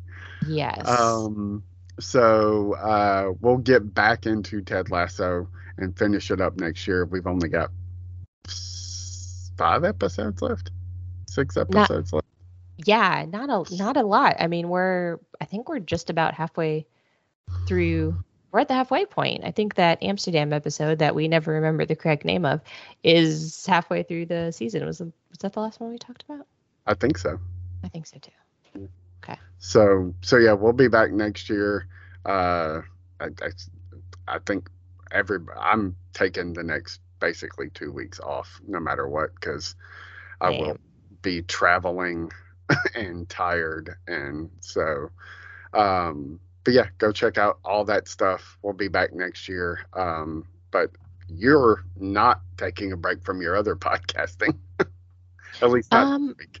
[0.48, 0.88] Yes.
[0.88, 1.62] Um.
[2.00, 7.04] So uh, we'll get back into Ted Lasso and finish it up next year.
[7.04, 7.70] We've only got
[9.56, 10.70] five episodes left,
[11.28, 12.26] six episodes not, left.
[12.78, 14.36] Yeah, not a not a lot.
[14.40, 16.86] I mean, we're I think we're just about halfway
[17.66, 18.16] through.
[18.50, 19.42] We're at the halfway point.
[19.44, 22.60] I think that Amsterdam episode that we never remember the correct name of
[23.02, 24.84] is halfway through the season.
[24.84, 26.46] Was was that the last one we talked about?
[26.86, 27.38] I think so.
[27.82, 28.88] I think so too.
[29.24, 29.38] Okay.
[29.58, 31.88] So so yeah, we'll be back next year.
[32.24, 32.82] Uh,
[33.20, 33.50] I, I,
[34.28, 34.68] I think
[35.10, 39.74] every I'm taking the next basically two weeks off, no matter what, because
[40.40, 40.78] I will
[41.22, 42.30] be traveling
[42.94, 45.10] and tired, and so.
[45.72, 48.58] Um, but yeah, go check out all that stuff.
[48.62, 49.86] We'll be back next year.
[49.92, 50.90] Um, but
[51.28, 54.56] you're not taking a break from your other podcasting,
[55.62, 56.60] at least not um, week.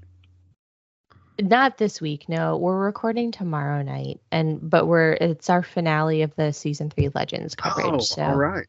[1.40, 2.28] Not this week.
[2.28, 7.10] No, we're recording tomorrow night, and but we're it's our finale of the season three
[7.12, 7.86] Legends coverage.
[7.88, 8.66] Oh, so all right.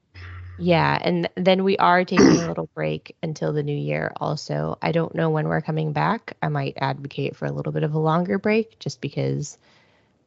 [0.57, 4.13] Yeah, and then we are taking a little break until the new year.
[4.17, 6.37] Also, I don't know when we're coming back.
[6.41, 9.57] I might advocate for a little bit of a longer break, just because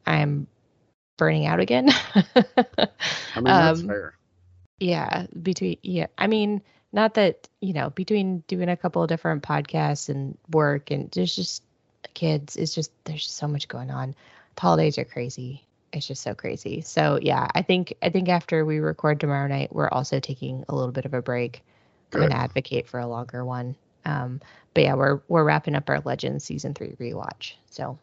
[0.05, 0.47] I'm
[1.17, 1.89] burning out again.
[2.15, 4.13] I mean, that's um, fair.
[4.79, 6.61] Yeah, between yeah, I mean,
[6.93, 11.35] not that you know, between doing a couple of different podcasts and work, and there's
[11.35, 11.63] just
[12.13, 14.15] kids it's just there's just so much going on.
[14.55, 15.65] The holidays are crazy.
[15.91, 16.81] It's just so crazy.
[16.81, 20.75] So yeah i think i think after we record tomorrow night we're also taking a
[20.75, 21.63] little bit of a break.
[22.11, 22.23] Good.
[22.23, 23.75] i'm gonna advocate for a longer one.
[24.05, 24.41] Um
[24.73, 27.53] but yeah we're we're wrapping up our legends season three rewatch.
[27.69, 27.97] So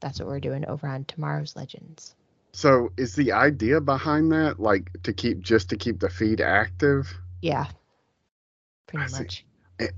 [0.00, 2.14] that's what we're doing over on tomorrow's legends.
[2.52, 7.12] So is the idea behind that like to keep just to keep the feed active?
[7.42, 7.66] Yeah.
[8.86, 9.44] Pretty much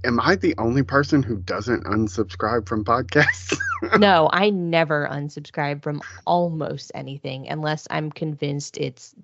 [0.05, 3.57] am I the only person who doesn't unsubscribe from podcasts?
[3.99, 9.14] no, I never unsubscribe from almost anything unless I'm convinced it's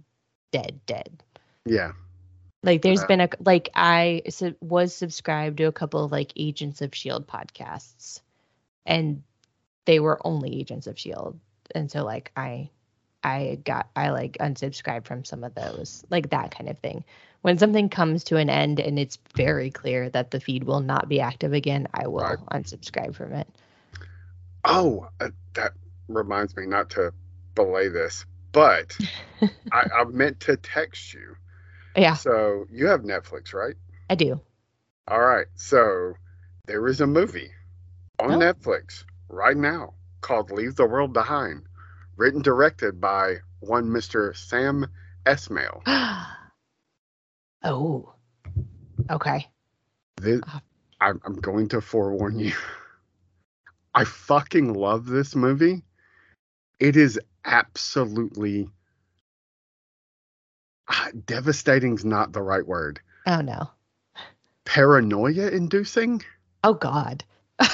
[0.53, 1.23] dead, dead.
[1.65, 1.93] Yeah.
[2.63, 6.33] Like there's uh, been a like I su- was subscribed to a couple of like
[6.37, 8.21] Agents of Shield podcasts,
[8.87, 9.23] and
[9.85, 11.39] they were only Agents of Shield,
[11.75, 12.71] and so like I,
[13.23, 17.05] I got I like unsubscribed from some of those, like that kind of thing
[17.45, 21.11] when something comes to an end and it's very clear that the feed will not
[21.11, 22.39] be active again, I will right.
[22.53, 23.47] unsubscribe from it.
[24.65, 25.75] Oh, uh, that
[26.09, 27.13] reminds me not to
[27.55, 28.97] belay this, but
[29.71, 31.37] I, I meant to text you.
[31.95, 32.15] Yeah.
[32.15, 33.75] So you have Netflix, right?
[34.09, 34.41] I do.
[35.07, 35.47] All right.
[35.55, 36.15] So
[36.65, 37.51] there is a movie
[38.21, 38.39] on oh.
[38.39, 39.93] Netflix right now
[40.23, 41.65] called Leave the World Behind,
[42.17, 44.35] written directed by one Mr.
[44.35, 44.87] Sam
[45.27, 45.83] Esmail.
[47.65, 48.12] Oh,
[49.11, 49.49] okay.
[50.21, 50.61] This, uh,
[51.01, 52.53] I'm, I'm going to forewarn you.
[53.95, 55.83] I fucking love this movie.
[56.79, 58.69] It is absolutely
[60.89, 63.01] uh, devastating's not the right word.
[63.27, 63.71] Oh no.
[64.67, 66.23] Paranoia inducing?
[66.65, 67.25] Oh god.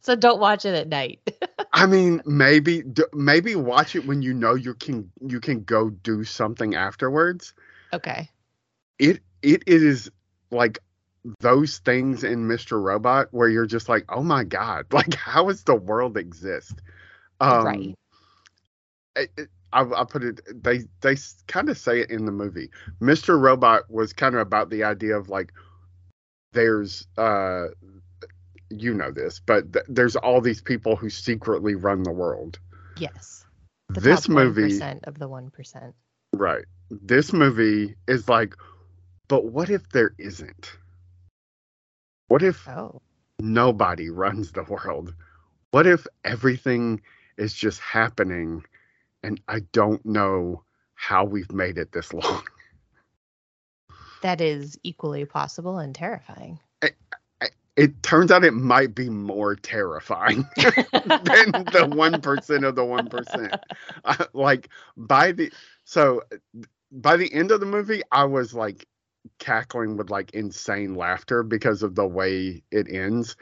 [0.00, 1.20] so don't watch it at night.
[1.72, 6.22] I mean, maybe maybe watch it when you know you can you can go do
[6.22, 7.54] something afterwards.
[7.92, 8.28] Okay
[8.98, 10.10] it it is
[10.50, 10.78] like
[11.40, 12.80] those things in Mr.
[12.80, 16.80] Robot where you're just like, oh my god, like how does the world exist?
[17.40, 17.94] Um, right.
[19.16, 20.40] It, it, I, I put it.
[20.62, 21.16] They they
[21.48, 22.70] kind of say it in the movie.
[23.00, 23.40] Mr.
[23.40, 25.52] Robot was kind of about the idea of like,
[26.52, 27.66] there's uh,
[28.70, 32.58] you know this, but th- there's all these people who secretly run the world.
[32.98, 33.44] Yes.
[33.88, 35.94] The this movie of the one percent.
[36.32, 36.64] Right.
[36.90, 38.54] This movie is like
[39.28, 40.76] but what if there isn't?
[42.28, 43.00] What if oh.
[43.38, 45.14] nobody runs the world?
[45.70, 47.00] What if everything
[47.36, 48.64] is just happening
[49.22, 50.62] and I don't know
[50.94, 52.42] how we've made it this long?
[54.22, 56.58] That is equally possible and terrifying.
[56.82, 56.96] It,
[57.76, 63.58] it turns out it might be more terrifying than the 1% of the 1%.
[64.04, 65.52] Uh, like by the
[65.84, 66.22] so
[66.92, 68.86] by the end of the movie I was like
[69.38, 73.36] cackling with like insane laughter because of the way it ends.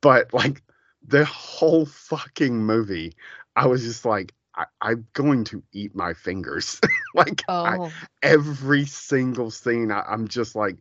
[0.00, 0.62] But like
[1.06, 3.14] the whole fucking movie,
[3.56, 6.80] I was just like, I, I'm going to eat my fingers.
[7.14, 7.90] like I, Oh,
[8.22, 10.76] every single scene, I, I'm just like,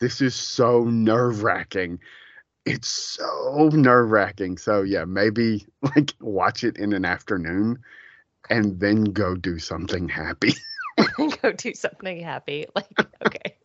[0.00, 1.98] this is so nerve wracking.
[2.64, 4.58] It's so nerve wracking.
[4.58, 7.78] So yeah, maybe like watch it in an afternoon
[8.50, 10.54] and then go do something happy.
[11.42, 12.66] go do something happy.
[12.74, 13.56] Like, okay.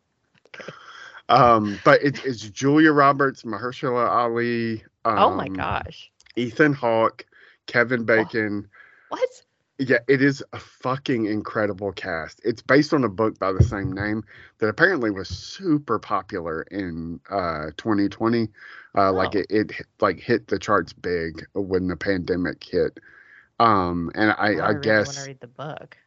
[1.33, 4.83] Um, but it, it's Julia Roberts, Mahershala Ali.
[5.05, 6.11] Um, oh my gosh.
[6.35, 7.25] Ethan Hawke,
[7.67, 8.67] Kevin Bacon.
[9.09, 9.29] What?
[9.79, 12.39] Yeah, it is a fucking incredible cast.
[12.43, 14.23] It's based on a book by the same name
[14.59, 18.49] that apparently was super popular in uh 2020.
[18.95, 19.39] Uh like Oh.
[19.39, 22.99] it, it hit- like hit the charts big when the pandemic hit.
[23.59, 25.97] Um and I, Oh, I, really want guess to read the book.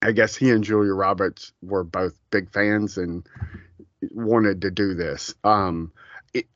[0.00, 3.26] I guess he and Julia Roberts were both big fans and
[4.12, 5.34] wanted to do this.
[5.44, 5.92] Um,
[6.34, 6.46] it,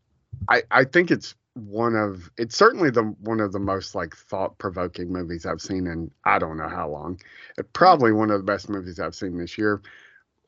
[0.49, 4.59] I I think it's one of it's certainly the one of the most like thought
[4.59, 7.21] provoking movies I've seen in I don't know how long.
[7.59, 9.83] It, probably one of the best movies I've seen this year.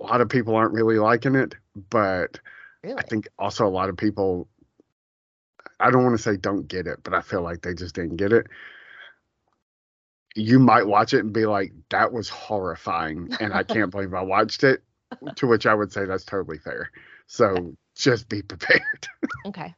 [0.01, 1.55] A lot of people aren't really liking it,
[1.91, 2.39] but
[2.83, 2.97] Really?
[2.99, 4.49] I think also a lot of people.
[5.81, 8.17] I don't want to say don't get it, but I feel like they just didn't
[8.17, 8.47] get it.
[10.37, 14.23] You might watch it and be like, "That was horrifying," and I can't believe I
[14.23, 14.83] watched it.
[15.37, 16.91] To which I would say that's totally fair.
[17.27, 18.81] So just be prepared.
[19.47, 19.75] Okay.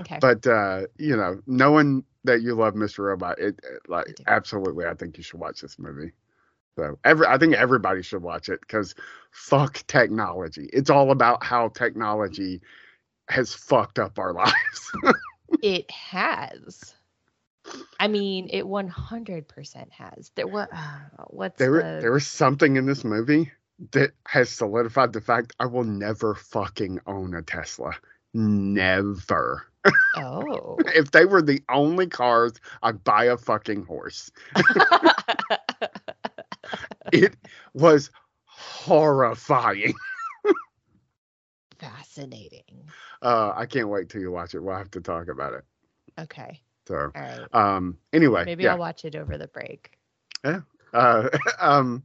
[0.00, 0.18] Okay.
[0.20, 3.00] but uh, you know, knowing that you love Mr.
[3.00, 4.24] Robot, it, it I like do.
[4.26, 6.12] absolutely, I think you should watch this movie.
[6.76, 8.94] So every, I think everybody should watch it because
[9.30, 10.68] fuck technology.
[10.72, 12.60] It's all about how technology
[13.28, 14.92] has fucked up our lives.
[15.62, 16.94] it has.
[17.98, 20.30] I mean, it 100% has.
[20.34, 23.50] There what uh, what's there, the there was something in this movie
[23.92, 27.92] that has solidified the fact I will never fucking own a Tesla.
[28.34, 29.66] Never.
[30.16, 30.78] Oh.
[30.94, 34.30] If they were the only cars, I'd buy a fucking horse.
[37.12, 37.36] It
[37.72, 38.10] was
[38.44, 39.94] horrifying.
[41.78, 42.88] Fascinating.
[43.22, 44.60] Uh, I can't wait till you watch it.
[44.60, 45.64] We'll have to talk about it.
[46.18, 46.60] Okay.
[46.88, 47.46] So, right.
[47.52, 49.98] um, anyway, Maybe yeah, I'll watch it over the break.
[50.44, 51.28] uh,
[51.60, 52.02] um,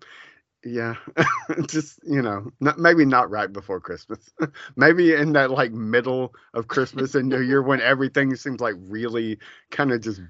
[0.63, 0.95] yeah,
[1.67, 4.29] just you know, not, maybe not right before Christmas.
[4.75, 9.39] maybe in that like middle of Christmas and New Year when everything seems like really
[9.71, 10.21] kind of just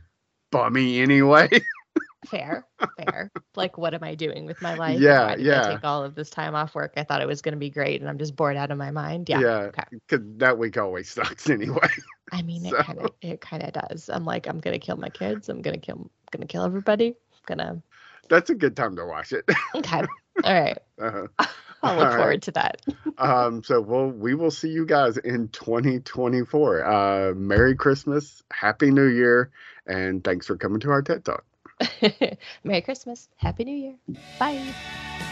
[0.51, 1.49] bummy anyway.
[2.27, 2.65] Fair.
[2.97, 3.31] Fair.
[3.55, 4.99] like what am I doing with my life?
[5.01, 5.65] Yeah, yeah.
[5.65, 6.93] I take all of this time off work.
[6.95, 8.91] I thought it was going to be great and I'm just bored out of my
[8.91, 9.27] mind.
[9.27, 9.41] Yeah.
[9.41, 9.57] Yeah.
[9.69, 9.83] Okay.
[10.07, 11.89] 'Cause that week always sucks anyway.
[12.31, 14.07] I mean, it kind of it kind of does.
[14.09, 15.49] I'm like I'm going to kill my kids.
[15.49, 17.07] I'm going to kill going to kill everybody.
[17.07, 17.81] I'm going to
[18.29, 19.43] That's a good time to watch it.
[19.75, 20.03] Okay.
[20.43, 20.77] All right.
[21.01, 21.25] Uh,
[21.83, 22.17] I'll look All right.
[22.17, 22.81] forward to that.
[23.17, 26.85] um, so we'll we will see you guys in 2024.
[26.85, 29.49] Uh, Merry Christmas, Happy New Year,
[29.87, 31.43] and thanks for coming to our TED Talk.
[32.63, 33.29] Merry Christmas.
[33.37, 33.95] Happy New Year.
[34.37, 35.27] Bye.